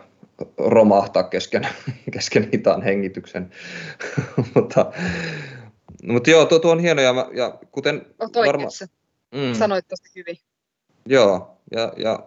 [0.57, 1.67] romahtaa kesken,
[2.13, 3.49] kesken hitaan hengityksen.
[4.55, 4.91] mutta,
[6.07, 8.87] mutta joo, tuo, tuo on hieno ja, mä- ja kuten Olet varma- oikeassa.
[9.35, 9.53] mm.
[9.53, 10.37] Sanoit tosi hyvin.
[11.05, 12.19] Joo, ja, ja,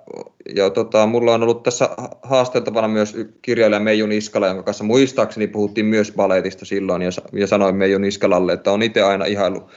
[0.55, 5.47] ja tota, mulla on ollut tässä ha- haasteltavana myös kirjailija Meiju Niskala, jonka kanssa muistaakseni
[5.47, 9.71] puhuttiin myös baletista silloin, ja, ja sanoin Meiju Niskalalle, että on itse aina ihaillut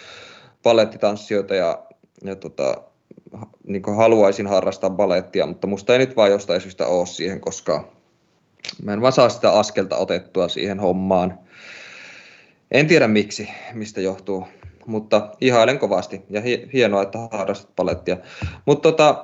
[0.64, 1.84] balettitanssijoita ja,
[2.24, 2.76] ja tota,
[3.68, 7.99] niin haluaisin harrastaa balettia, mutta musta ei nyt vaan jostain syystä ole siihen, koska
[8.84, 11.40] mä en vaan saa sitä askelta otettua siihen hommaan.
[12.72, 14.48] En tiedä miksi, mistä johtuu,
[14.86, 18.18] mutta ihailen kovasti ja hi- hienoa, että harrastat palettia.
[18.66, 19.24] Mutta tota,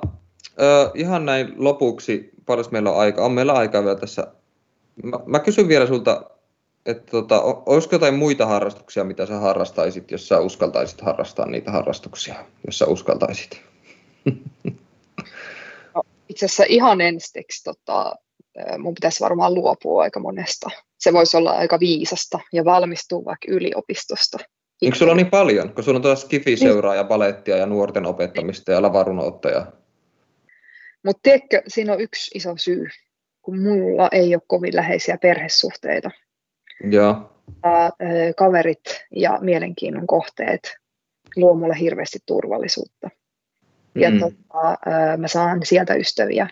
[0.94, 4.26] ihan näin lopuksi, paljon meillä on aikaa, on meillä aikaa vielä tässä.
[5.02, 6.30] Mä, mä kysyn vielä sulta,
[6.86, 12.34] että tota, olisiko jotain muita harrastuksia, mitä sä harrastaisit, jos sä uskaltaisit harrastaa niitä harrastuksia,
[12.66, 13.60] jos sä uskaltaisit?
[16.28, 18.14] Itse asiassa ihan ensiksi tota,
[18.78, 20.70] mun pitäisi varmaan luopua aika monesta.
[20.98, 24.38] Se voisi olla aika viisasta ja valmistua vaikka yliopistosta.
[24.82, 28.72] Eikö sulla ole niin paljon, kun sulla on tuossa Skifi-seuraa ja balettia ja nuorten opettamista
[28.72, 29.66] ja lavarunoutta ja
[31.04, 32.86] Mutta tiedätkö, siinä on yksi iso syy,
[33.42, 36.10] kun mulla ei ole kovin läheisiä perhesuhteita.
[36.90, 37.32] Joo.
[38.36, 40.76] Kaverit ja mielenkiinnon kohteet
[41.36, 43.10] luo mulle hirveästi turvallisuutta.
[43.94, 44.18] Ja Mm.
[44.18, 44.78] tota,
[45.16, 46.48] mä saan sieltä ystäviä.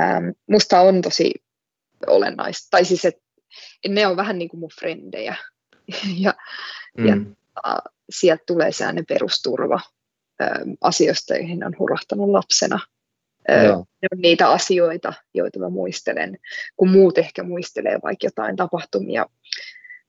[0.00, 1.34] Ähm, musta on tosi
[2.06, 3.22] olennaista, tai siis, että
[3.88, 5.34] ne on vähän niin kuin mun frendejä.
[6.24, 6.34] ja,
[7.06, 7.36] ja Mm.
[8.10, 9.80] sieltä tulee sellainen perusturva
[10.80, 12.80] asioista, joihin on hurahtanut lapsena.
[13.64, 13.84] Joo.
[14.02, 16.38] Ne on niitä asioita, joita mä muistelen,
[16.76, 19.26] kun muut ehkä muistelee vaikka jotain tapahtumia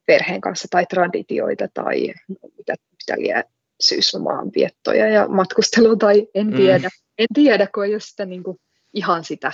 [0.06, 3.44] perheen kanssa tai traditioita tai mitä, mitä liian
[3.80, 6.56] syyslomaan viettoja ja matkustelua tai en mm.
[6.56, 6.88] tiedä.
[6.88, 7.04] Mm.
[7.18, 8.58] En tiedä, kun ei ole sitä niin kuin,
[8.94, 9.52] ihan sitä.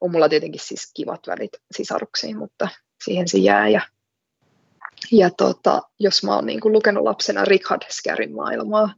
[0.00, 2.68] On mulla tietenkin siis kivat välit sisaruksiin, mutta
[3.04, 3.68] siihen se jää.
[3.68, 3.80] Ja,
[5.12, 8.94] ja tota, jos mä oon niin kuin, lukenut lapsena Richard Scarin maailmaa,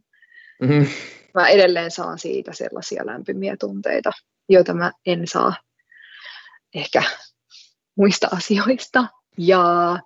[0.62, 0.86] mm-hmm.
[1.34, 4.11] mä edelleen saan siitä sellaisia lämpimiä tunteita,
[4.49, 5.55] joita mä en saa
[6.74, 7.03] ehkä
[7.97, 9.07] muista asioista.
[9.38, 9.99] Ja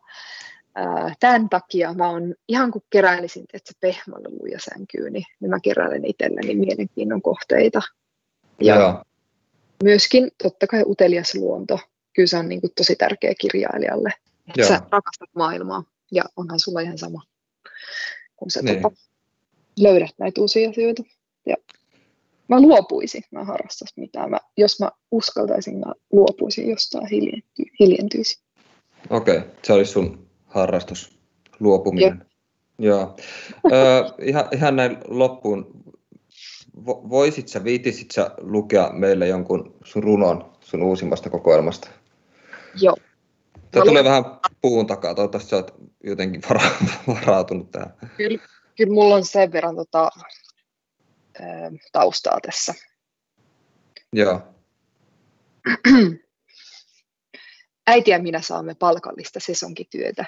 [1.20, 6.04] tämän takia mä oon ihan kuin keräilisin että se pehmäleluja sänkyyn, niin, niin mä keräilen
[6.04, 7.82] itselleni mielenkiinnon kohteita.
[8.60, 9.04] Ja Joo.
[9.82, 11.78] Myöskin totta kai utelias luonto,
[12.12, 14.12] kyllä se on niin kuin tosi tärkeä kirjailijalle.
[14.48, 17.22] Että sä rakastat maailmaa ja onhan sulla ihan sama,
[18.36, 18.82] kun sä niin.
[18.82, 18.96] tota,
[19.78, 21.02] löydät näitä uusia asioita.
[21.46, 21.56] Ja
[22.48, 24.30] mä luopuisin, mä harrastaisin mitään.
[24.30, 28.42] Mä, jos mä uskaltaisin, mä luopuisin jostain hiljenty, hiljentyisin.
[29.10, 29.50] Okei, okay.
[29.62, 31.18] se olisi sun harrastus,
[31.60, 32.24] luopuminen.
[32.78, 33.16] Joo.
[33.72, 35.82] Ö, ihan, ihan näin loppuun.
[36.86, 41.88] Voisit sä, viitisit sä lukea meille jonkun sun runon sun uusimmasta kokoelmasta?
[42.80, 42.96] Joo.
[43.70, 44.24] Tämä tulee vähän
[44.60, 45.74] puun takaa, toivottavasti sä oot
[46.04, 46.70] jotenkin vara-
[47.14, 47.94] varautunut tähän.
[48.16, 48.38] Kyllä,
[48.76, 50.10] kyllä mulla on sen verran tota,
[51.92, 52.74] taustaa tässä.
[54.12, 54.40] Joo.
[57.86, 60.24] Äiti ja minä saamme palkallista sesonkityötä.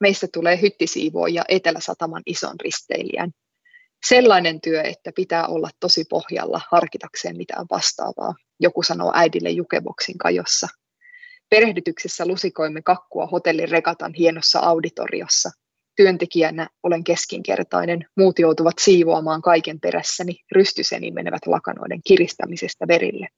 [0.00, 3.30] Meistä tulee hyttisiivooja Etelä-Sataman ison risteilijän.
[4.04, 10.68] Sellainen työ, että pitää olla tosi pohjalla harkitakseen mitään vastaavaa, joku sanoo äidille jukeboksin kajossa.
[11.50, 15.50] Perehdytyksessä lusikoimme kakkua hotellin regatan hienossa auditoriossa.
[15.96, 23.28] Työntekijänä olen keskinkertainen, muut joutuvat siivoamaan kaiken perässäni, rystyseni menevät lakanoiden kiristämisestä verille.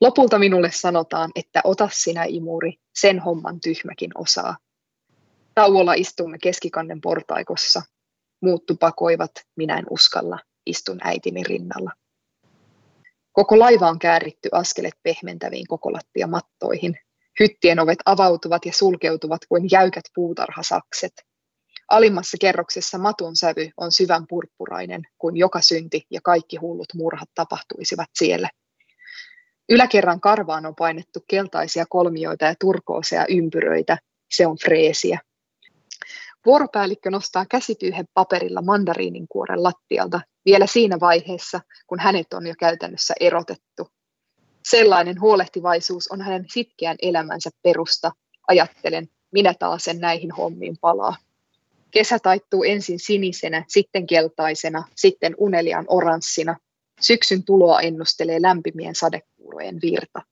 [0.00, 4.56] Lopulta minulle sanotaan, että ota sinä imuri, sen homman tyhmäkin osaa.
[5.54, 7.82] Tauolla istumme keskikannen portaikossa.
[8.42, 11.92] Muut tupakoivat, minä en uskalla, istun äitini rinnalla.
[13.32, 16.96] Koko laiva on kääritty askelet pehmentäviin kokolattia mattoihin.
[17.40, 21.12] Hyttien ovet avautuvat ja sulkeutuvat kuin jäykät puutarhasakset.
[21.88, 28.08] Alimmassa kerroksessa matun sävy on syvän purppurainen, kuin joka synti ja kaikki hullut murhat tapahtuisivat
[28.14, 28.50] siellä.
[29.68, 33.98] Yläkerran karvaan on painettu keltaisia kolmioita ja turkooseja ympyröitä.
[34.30, 35.20] Se on freesiä.
[36.46, 43.14] Vuoropäällikkö nostaa käsityyhen paperilla mandariinin kuoren lattialta vielä siinä vaiheessa, kun hänet on jo käytännössä
[43.20, 43.88] erotettu.
[44.64, 48.12] Sellainen huolehtivaisuus on hänen sitkeän elämänsä perusta.
[48.48, 51.16] Ajattelen, minä taas sen näihin hommiin palaa.
[51.90, 56.56] Kesä taittuu ensin sinisenä, sitten keltaisena, sitten uneliaan oranssina.
[57.00, 60.22] Syksyn tuloa ennustelee lämpimien sadekuurojen virta.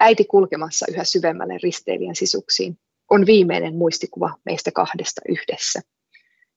[0.00, 2.78] Äiti kulkemassa yhä syvemmälle risteilijän sisuksiin
[3.12, 5.80] on viimeinen muistikuva meistä kahdesta yhdessä.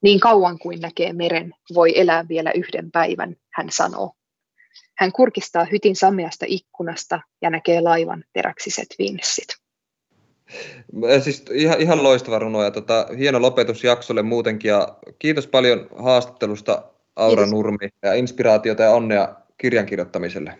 [0.02, 4.12] Niin kauan kuin näkee meren, voi elää vielä yhden päivän, hän sanoo.
[4.98, 9.48] Hän kurkistaa hytin sameasta ikkunasta ja näkee laivan teräksiset vinssit.
[11.24, 16.84] Siis ihan, ihan loistava runo ja tota, hieno lopetus jaksolle muutenkin ja kiitos paljon haastattelusta
[17.16, 17.52] Aura kiitos.
[17.52, 20.60] Nurmi ja inspiraatiota ja onnea kirjan kirjoittamiselle.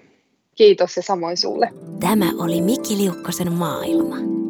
[0.56, 1.70] Kiitos ja samoin sulle.
[2.00, 4.45] Tämä oli Mikki Liukkosen maailma.